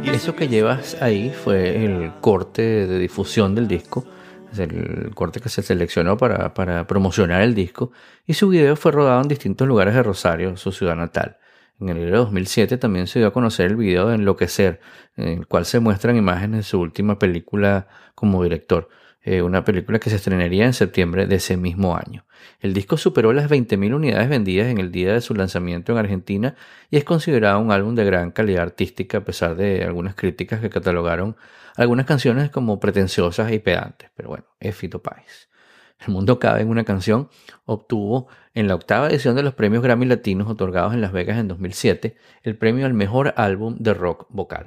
y 0.05 0.11
Eso 0.11 0.37
que 0.37 0.49
llevas 0.49 1.01
ahí 1.01 1.31
fue 1.31 1.83
el 1.83 2.13
corte 2.21 2.87
de 2.87 2.99
difusión 2.99 3.55
del 3.55 3.67
disco, 3.67 4.05
es 4.53 4.59
el 4.59 5.13
corte 5.15 5.41
que 5.41 5.49
se 5.49 5.63
seleccionó 5.63 6.19
para, 6.19 6.53
para 6.53 6.87
promocionar 6.87 7.41
el 7.41 7.55
disco, 7.55 7.91
y 8.27 8.35
su 8.35 8.51
video 8.51 8.77
fue 8.77 8.93
rodado 8.93 9.23
en 9.23 9.29
distintos 9.29 9.67
lugares 9.67 9.95
de 9.95 10.03
Rosario, 10.03 10.59
su 10.59 10.73
ciudad 10.73 10.95
natal. 10.95 11.39
En 11.81 11.89
el 11.89 12.09
año 12.09 12.19
2007 12.19 12.77
también 12.77 13.07
se 13.07 13.21
dio 13.21 13.29
a 13.29 13.33
conocer 13.33 13.71
el 13.71 13.77
video 13.77 14.09
de 14.09 14.17
Enloquecer, 14.17 14.81
en 15.17 15.29
el 15.29 15.47
cual 15.47 15.65
se 15.65 15.81
muestran 15.81 16.17
imágenes 16.17 16.59
de 16.59 16.63
su 16.65 16.79
última 16.79 17.19
película 17.19 17.89
como 18.15 18.43
director, 18.43 18.91
eh, 19.23 19.41
una 19.41 19.65
película 19.65 19.99
que 19.99 20.11
se 20.11 20.17
estrenaría 20.17 20.67
en 20.67 20.75
septiembre 20.75 21.27
de 21.27 21.37
ese 21.37 21.57
mismo 21.57 21.97
año. 21.97 22.27
El 22.61 22.75
disco 22.75 22.99
superó 22.99 23.33
las 23.33 23.51
20.000 23.51 23.95
unidades 23.95 24.29
vendidas 24.29 24.69
en 24.69 24.79
el 24.79 24.93
día 24.93 25.15
de 25.15 25.23
su 25.23 25.35
lanzamiento 25.35 25.93
en 25.93 25.99
Argentina 25.99 26.55
y 26.91 26.99
es 26.99 27.05
considerado 27.05 27.59
un 27.61 27.73
álbum 27.73 27.95
de 27.95 28.05
gran 28.05 28.31
calidad 28.31 28.63
artística 28.63 29.19
a 29.19 29.25
pesar 29.25 29.57
de 29.57 29.83
algunas 29.85 30.15
críticas 30.15 30.61
que 30.61 30.69
catalogaron 30.69 31.37
algunas 31.77 32.05
canciones 32.05 32.51
como 32.51 32.79
pretenciosas 32.79 33.53
y 33.53 33.59
pedantes. 33.59 34.11
Pero 34.15 34.29
bueno, 34.29 34.45
es 34.59 34.77
Fito 34.77 35.03
Páez. 35.03 35.50
El 36.07 36.13
mundo 36.13 36.39
cabe 36.39 36.63
en 36.63 36.69
una 36.69 36.85
canción 36.85 37.29
obtuvo 37.67 38.29
en 38.55 38.69
la 38.69 38.75
octava 38.75 39.09
edición 39.09 39.37
de 39.37 39.43
los 39.43 39.55
premios 39.55 39.83
Grammy 39.83 40.07
Latinos 40.07 40.49
otorgados 40.49 40.95
en 40.95 41.01
Las 41.01 41.13
Vegas 41.13 41.39
en 41.39 41.49
2007 41.49 42.17
el 42.43 42.57
premio 42.57 42.87
al 42.87 42.95
mejor 42.95 43.35
álbum 43.37 43.77
de 43.79 43.95
rock 43.95 44.27
vocal. 44.31 44.67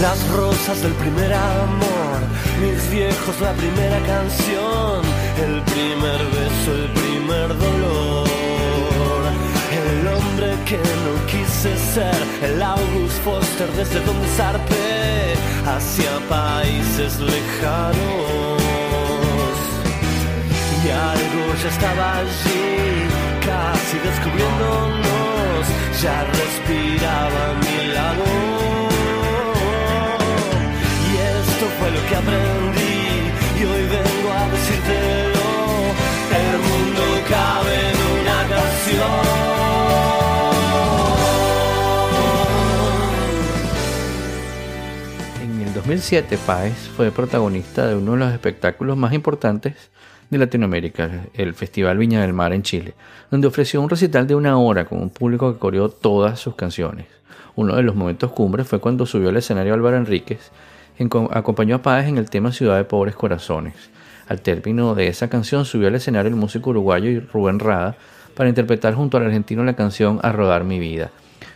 Las 0.00 0.28
rosas 0.28 0.80
del 0.80 0.92
primer 0.92 1.32
amor, 1.34 2.20
mis 2.60 2.88
viejos 2.88 3.40
la 3.40 3.52
primera 3.54 3.98
canción, 4.06 5.02
el 5.44 5.60
primer 5.62 6.20
beso, 6.36 6.72
el 6.72 6.88
primer 6.92 7.48
dolor. 7.48 8.28
El 9.72 10.06
hombre 10.06 10.54
que 10.66 10.76
no 10.76 11.26
quise 11.26 11.76
ser, 11.92 12.14
el 12.42 12.62
August 12.62 13.18
Foster 13.24 13.68
desde 13.72 13.98
donde 14.00 14.28
zarpé 14.36 15.34
hacia 15.66 16.12
países 16.28 17.18
lejanos. 17.18 18.62
Y 20.84 20.90
algo 20.90 21.54
ya 21.60 21.68
estaba 21.70 22.18
allí, 22.18 23.08
casi 23.50 23.98
descubriéndonos, 24.08 25.66
ya 26.00 26.22
respiraba 26.22 27.54
mi 27.64 27.92
lado. 27.92 28.67
Lo 31.90 32.00
que 32.08 32.16
aprendí 32.16 32.98
y 33.58 33.64
hoy 33.64 33.82
vengo 33.82 34.32
a. 34.32 34.48
El 36.28 36.58
mundo 36.58 37.02
cabe 37.28 37.74
en 37.90 37.96
una 38.20 38.38
canción. 38.48 39.18
En 45.42 45.66
el 45.66 45.74
2007, 45.74 46.38
Páez 46.46 46.76
fue 46.96 47.10
protagonista 47.10 47.86
de 47.86 47.94
uno 47.94 48.12
de 48.12 48.18
los 48.18 48.32
espectáculos 48.32 48.96
más 48.96 49.12
importantes 49.12 49.90
de 50.28 50.38
Latinoamérica, 50.38 51.24
el 51.32 51.54
Festival 51.54 51.96
Viña 51.96 52.20
del 52.20 52.34
Mar 52.34 52.52
en 52.52 52.62
Chile, 52.62 52.94
donde 53.30 53.46
ofreció 53.46 53.80
un 53.80 53.88
recital 53.88 54.26
de 54.26 54.34
una 54.34 54.58
hora 54.58 54.84
con 54.84 55.00
un 55.00 55.08
público 55.08 55.52
que 55.52 55.58
coreó 55.58 55.88
todas 55.88 56.38
sus 56.38 56.54
canciones. 56.54 57.06
Uno 57.56 57.74
de 57.76 57.82
los 57.82 57.94
momentos 57.94 58.30
cumbres 58.32 58.68
fue 58.68 58.78
cuando 58.78 59.06
subió 59.06 59.30
al 59.30 59.36
escenario 59.36 59.72
Álvaro 59.72 59.96
Enríquez, 59.96 60.50
acompañó 61.30 61.76
a 61.76 61.82
Páez 61.82 62.08
en 62.08 62.18
el 62.18 62.30
tema 62.30 62.52
Ciudad 62.52 62.76
de 62.76 62.84
Pobres 62.84 63.14
Corazones. 63.14 63.74
Al 64.28 64.40
término 64.40 64.94
de 64.94 65.08
esa 65.08 65.28
canción 65.28 65.64
subió 65.64 65.88
al 65.88 65.94
escenario 65.94 66.28
el 66.28 66.36
músico 66.36 66.70
uruguayo 66.70 67.22
Rubén 67.32 67.58
Rada 67.58 67.96
para 68.34 68.48
interpretar 68.48 68.94
junto 68.94 69.16
al 69.16 69.24
argentino 69.24 69.64
la 69.64 69.74
canción 69.74 70.20
A 70.22 70.32
Rodar 70.32 70.64
Mi 70.64 70.78
Vida. 70.78 71.10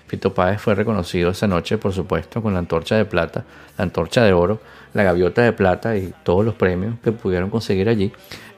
Fito 0.07 0.35
Páez 0.35 0.61
fue 0.61 0.75
reconocido 0.75 1.31
esa 1.31 1.47
noche, 1.47 1.79
por 1.79 1.93
supuesto, 1.93 2.43
con 2.43 2.53
la 2.53 2.59
antorcha 2.59 2.97
de 2.97 3.05
plata, 3.05 3.45
la 3.79 3.85
antorcha 3.85 4.23
de 4.23 4.33
oro, 4.33 4.61
la 4.93 5.03
gaviota 5.05 5.43
de 5.43 5.53
plata 5.53 5.97
y 5.97 6.13
todos 6.23 6.45
los 6.45 6.55
premios 6.55 6.97
que 7.03 7.13
pudieron 7.13 7.51
conseguir 7.51 7.89
allí. 7.89 8.13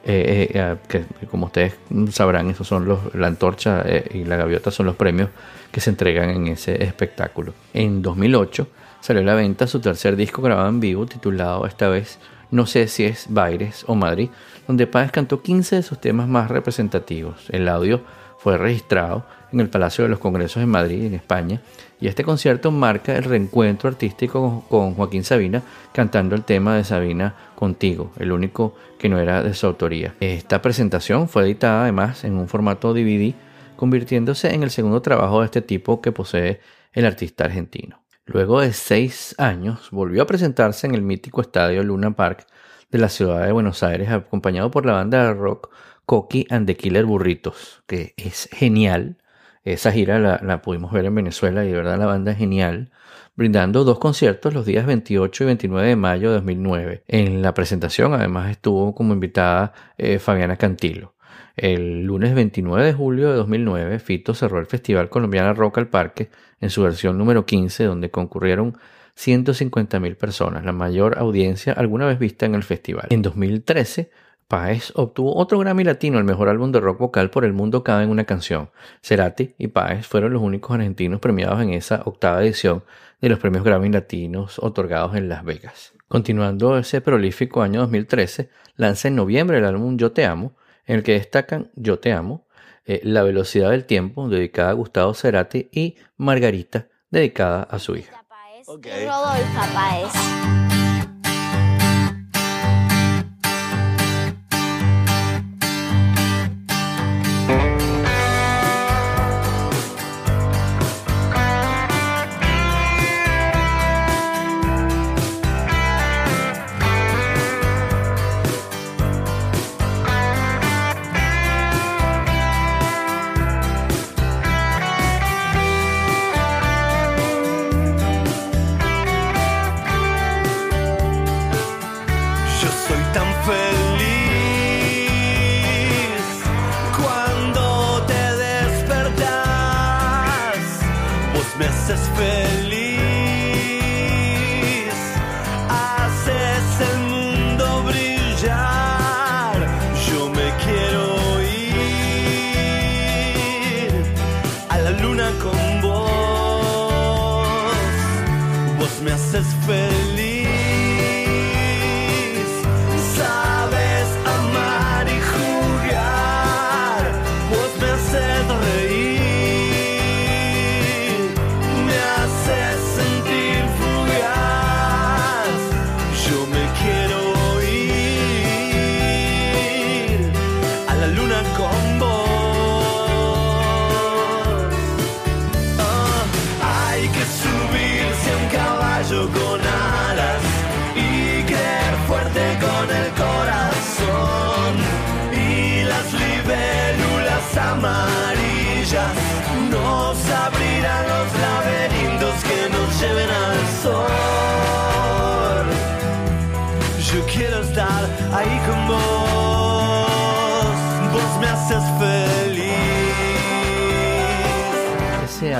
Eh, 0.07 0.51
eh, 0.51 0.51
eh, 0.53 0.75
que 0.87 1.27
como 1.27 1.47
ustedes 1.47 1.75
sabrán, 2.11 2.49
esos 2.49 2.67
son 2.67 2.85
los, 2.85 3.15
la 3.15 3.27
antorcha 3.27 3.83
y 4.13 4.23
la 4.23 4.35
gaviota 4.35 4.69
son 4.69 4.85
los 4.85 4.95
premios 4.95 5.29
que 5.71 5.81
se 5.81 5.89
entregan 5.89 6.29
en 6.29 6.47
ese 6.47 6.83
espectáculo. 6.83 7.53
En 7.73 8.01
2008 8.01 8.67
salió 9.05 9.21
a 9.21 9.25
la 9.25 9.35
venta 9.35 9.67
su 9.67 9.79
tercer 9.81 10.15
disco 10.15 10.41
grabado 10.41 10.67
en 10.67 10.79
vivo, 10.79 11.05
titulado 11.05 11.67
esta 11.67 11.89
vez 11.89 12.17
No 12.49 12.65
sé 12.65 12.87
si 12.87 13.03
es 13.03 13.27
Baires 13.29 13.85
o 13.85 13.93
Madrid, 13.93 14.31
donde 14.67 14.87
Páez 14.87 15.11
cantó 15.11 15.43
15 15.43 15.75
de 15.75 15.83
sus 15.83 16.01
temas 16.01 16.27
más 16.27 16.49
representativos. 16.49 17.47
El 17.51 17.69
audio 17.69 18.01
fue 18.39 18.57
registrado 18.57 19.23
en 19.51 19.59
el 19.59 19.69
Palacio 19.69 20.05
de 20.05 20.09
los 20.09 20.17
Congresos 20.17 20.63
en 20.63 20.69
Madrid, 20.69 21.05
en 21.05 21.13
España, 21.13 21.61
y 22.01 22.07
este 22.07 22.23
concierto 22.23 22.71
marca 22.71 23.15
el 23.15 23.25
reencuentro 23.25 23.89
artístico 23.89 24.65
con 24.69 24.95
Joaquín 24.95 25.23
Sabina 25.23 25.61
cantando 25.93 26.33
el 26.33 26.43
tema 26.43 26.75
de 26.75 26.83
Sabina 26.83 27.35
Contigo, 27.53 28.11
el 28.17 28.31
único 28.31 28.73
que 28.97 29.07
no 29.07 29.19
era 29.19 29.43
de 29.43 29.53
su 29.53 29.67
autoría. 29.67 30.15
Esta 30.19 30.63
presentación 30.63 31.29
fue 31.29 31.43
editada 31.43 31.83
además 31.83 32.23
en 32.23 32.37
un 32.37 32.47
formato 32.47 32.91
DVD, 32.91 33.35
convirtiéndose 33.75 34.51
en 34.55 34.63
el 34.63 34.71
segundo 34.71 35.03
trabajo 35.03 35.41
de 35.41 35.45
este 35.45 35.61
tipo 35.61 36.01
que 36.01 36.11
posee 36.11 36.59
el 36.91 37.05
artista 37.05 37.45
argentino. 37.45 38.04
Luego 38.25 38.61
de 38.61 38.73
seis 38.73 39.35
años, 39.37 39.89
volvió 39.91 40.23
a 40.23 40.25
presentarse 40.25 40.87
en 40.87 40.95
el 40.95 41.03
mítico 41.03 41.41
estadio 41.41 41.83
Luna 41.83 42.15
Park 42.15 42.47
de 42.91 42.97
la 42.97 43.09
ciudad 43.09 43.45
de 43.45 43.51
Buenos 43.51 43.83
Aires, 43.83 44.09
acompañado 44.09 44.71
por 44.71 44.85
la 44.85 44.93
banda 44.93 45.25
de 45.25 45.33
rock 45.33 45.69
Coqui 46.05 46.47
and 46.49 46.65
the 46.65 46.75
Killer 46.75 47.05
Burritos, 47.05 47.83
que 47.87 48.13
es 48.17 48.49
genial 48.51 49.17
Esa 49.63 49.91
gira 49.91 50.19
la, 50.19 50.39
la 50.43 50.61
pudimos 50.61 50.91
ver 50.91 51.05
en 51.05 51.15
Venezuela 51.15 51.65
y 51.65 51.69
de 51.69 51.73
verdad 51.73 51.97
la 51.99 52.05
banda 52.07 52.31
es 52.31 52.37
genial 52.37 52.91
brindando 53.35 53.83
dos 53.83 53.99
conciertos 53.99 54.53
los 54.53 54.65
días 54.65 54.85
28 54.85 55.43
y 55.43 55.47
29 55.47 55.87
de 55.89 55.95
mayo 55.95 56.29
de 56.29 56.35
2009. 56.35 57.03
En 57.07 57.41
la 57.41 57.53
presentación 57.53 58.13
además 58.13 58.49
estuvo 58.49 58.95
como 58.95 59.13
invitada 59.13 59.73
eh, 59.97 60.19
Fabiana 60.19 60.57
Cantilo. 60.57 61.13
El 61.55 62.03
lunes 62.03 62.35
29 62.35 62.85
de 62.85 62.93
julio 62.93 63.29
de 63.29 63.35
2009, 63.37 63.99
Fito 63.99 64.33
cerró 64.33 64.59
el 64.59 64.65
Festival 64.65 65.09
Colombiana 65.09 65.53
Rock 65.53 65.77
al 65.77 65.87
Parque 65.87 66.29
en 66.59 66.69
su 66.69 66.83
versión 66.83 67.17
número 67.17 67.45
15, 67.45 67.83
donde 67.85 68.11
concurrieron 68.11 68.77
150.000 69.17 70.15
personas, 70.15 70.65
la 70.65 70.73
mayor 70.73 71.17
audiencia 71.17 71.73
alguna 71.73 72.05
vez 72.05 72.19
vista 72.19 72.45
en 72.45 72.55
el 72.55 72.63
festival. 72.63 73.07
En 73.09 73.21
2013, 73.21 74.11
Páez 74.47 74.91
obtuvo 74.93 75.35
otro 75.35 75.57
Grammy 75.57 75.83
Latino, 75.83 76.19
el 76.19 76.23
mejor 76.23 76.49
álbum 76.49 76.71
de 76.71 76.79
rock 76.79 76.99
vocal 76.99 77.31
por 77.31 77.45
El 77.45 77.53
Mundo 77.53 77.83
Cabe 77.83 78.03
en 78.03 78.11
una 78.11 78.25
canción. 78.25 78.69
Cerati 79.01 79.55
y 79.57 79.69
Páez 79.69 80.05
fueron 80.05 80.33
los 80.33 80.41
únicos 80.41 80.75
argentinos 80.75 81.19
premiados 81.19 81.61
en 81.61 81.71
esa 81.71 82.03
octava 82.05 82.43
edición 82.43 82.83
de 83.21 83.29
los 83.29 83.39
premios 83.39 83.63
Grammy 83.63 83.89
Latinos 83.89 84.59
otorgados 84.59 85.15
en 85.15 85.29
Las 85.29 85.43
Vegas. 85.43 85.93
Continuando 86.07 86.77
ese 86.77 87.01
prolífico 87.01 87.63
año 87.63 87.81
2013, 87.81 88.49
lanza 88.75 89.07
en 89.07 89.15
noviembre 89.15 89.57
el 89.57 89.65
álbum 89.65 89.97
Yo 89.97 90.11
Te 90.11 90.25
Amo, 90.25 90.55
en 90.85 90.97
el 90.97 91.03
que 91.03 91.13
destacan 91.13 91.71
Yo 91.75 91.97
Te 91.97 92.11
Amo, 92.11 92.44
eh, 92.85 93.01
La 93.03 93.23
Velocidad 93.23 93.71
del 93.71 93.85
Tiempo, 93.85 94.29
dedicada 94.29 94.69
a 94.69 94.73
Gustavo 94.73 95.13
Cerati, 95.13 95.69
y 95.71 95.95
Margarita, 96.17 96.87
dedicada 97.09 97.63
a 97.63 97.79
su 97.79 97.95
hija. 97.95 98.23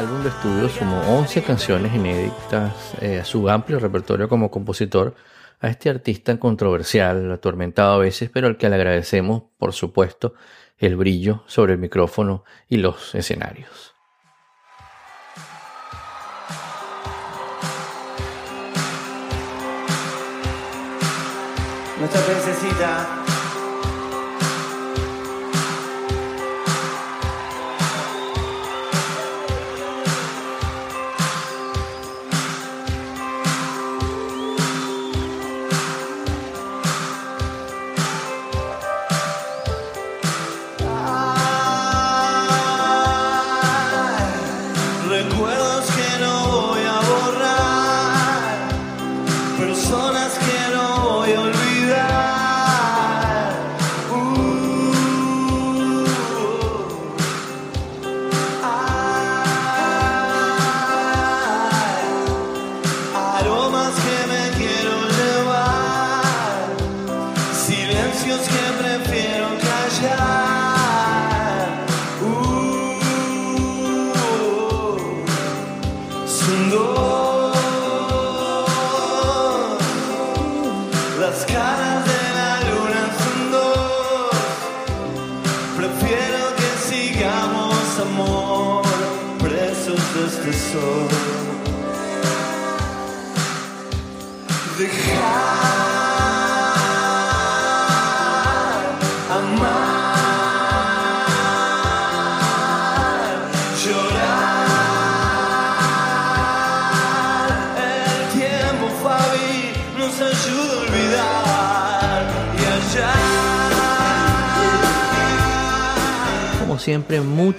Álbum 0.06 0.22
de 0.22 0.30
estudio 0.30 0.70
sumó 0.70 1.02
11 1.18 1.42
canciones 1.42 1.96
inéditas 1.96 2.94
eh, 3.02 3.20
a 3.22 3.26
su 3.26 3.50
amplio 3.50 3.80
repertorio 3.80 4.30
como 4.30 4.52
compositor 4.52 5.16
a 5.60 5.68
este 5.68 5.90
artista 5.90 6.38
controversial, 6.38 7.32
atormentado 7.32 7.94
a 7.96 7.98
veces, 7.98 8.30
pero 8.32 8.46
al 8.46 8.56
que 8.56 8.70
le 8.70 8.76
agradecemos, 8.76 9.44
por 9.58 9.74
supuesto, 9.74 10.36
el 10.78 10.96
brillo 10.96 11.44
sobre 11.48 11.74
el 11.74 11.80
micrófono 11.80 12.44
y 12.70 12.78
los 12.78 13.16
escenarios. 13.16 13.96
Nuestra 22.00 22.22
princesita 22.22 23.25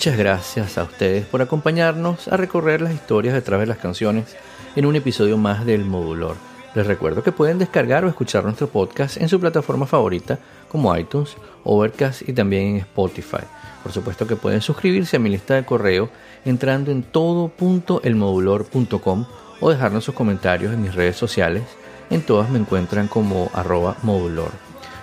muchas 0.06 0.20
gracias 0.20 0.78
a 0.78 0.84
ustedes 0.84 1.26
por 1.26 1.42
acompañarnos 1.42 2.28
a 2.28 2.36
recorrer 2.36 2.80
las 2.80 2.94
historias 2.94 3.34
detrás 3.34 3.58
de 3.58 3.66
las 3.66 3.78
canciones 3.78 4.36
en 4.76 4.86
un 4.86 4.94
episodio 4.94 5.36
más 5.36 5.66
del 5.66 5.84
Modulor. 5.84 6.36
Les 6.76 6.86
recuerdo 6.86 7.24
que 7.24 7.32
pueden 7.32 7.58
descargar 7.58 8.04
o 8.04 8.08
escuchar 8.08 8.44
nuestro 8.44 8.68
podcast 8.68 9.16
en 9.16 9.28
su 9.28 9.40
plataforma 9.40 9.84
favorita 9.84 10.38
como 10.68 10.96
iTunes, 10.96 11.36
Overcast 11.64 12.22
y 12.28 12.32
también 12.32 12.68
en 12.68 12.76
Spotify. 12.76 13.42
Por 13.82 13.90
supuesto 13.90 14.28
que 14.28 14.36
pueden 14.36 14.60
suscribirse 14.60 15.16
a 15.16 15.18
mi 15.18 15.28
lista 15.28 15.56
de 15.56 15.64
correo 15.64 16.08
entrando 16.44 16.92
en 16.92 17.02
todo.elmodulor.com 17.02 19.26
o 19.58 19.70
dejarnos 19.70 20.04
sus 20.04 20.14
comentarios 20.14 20.72
en 20.72 20.82
mis 20.82 20.94
redes 20.94 21.16
sociales. 21.16 21.64
En 22.10 22.22
todas 22.22 22.48
me 22.48 22.60
encuentran 22.60 23.08
como 23.08 23.50
arroba 23.52 23.96
modulor. 24.04 24.52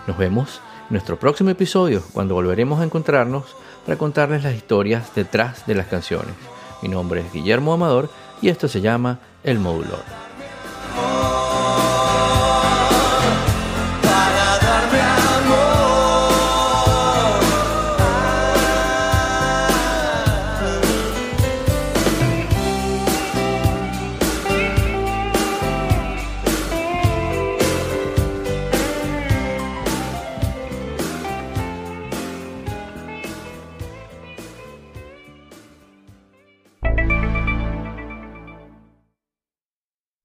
Nos 0.08 0.18
vemos 0.18 0.62
en 0.88 0.91
nuestro 0.91 1.20
próximo 1.20 1.49
episodio 1.49 2.01
cuando 2.14 2.36
volveremos 2.36 2.80
a 2.80 2.86
encontrarnos 2.86 3.54
para 3.86 3.98
contarles 3.98 4.44
las 4.44 4.56
historias 4.56 5.14
detrás 5.16 5.66
de 5.66 5.76
las 5.76 5.88
canciones. 5.88 6.34
Mi 6.82 6.90
nombre 6.90 7.22
es 7.22 7.32
Guillermo 7.32 7.74
Amador 7.74 8.10
y 8.42 8.50
esto 8.50 8.68
se 8.68 8.82
llama 8.82 9.20
El 9.44 9.60
Modulor. 9.60 10.04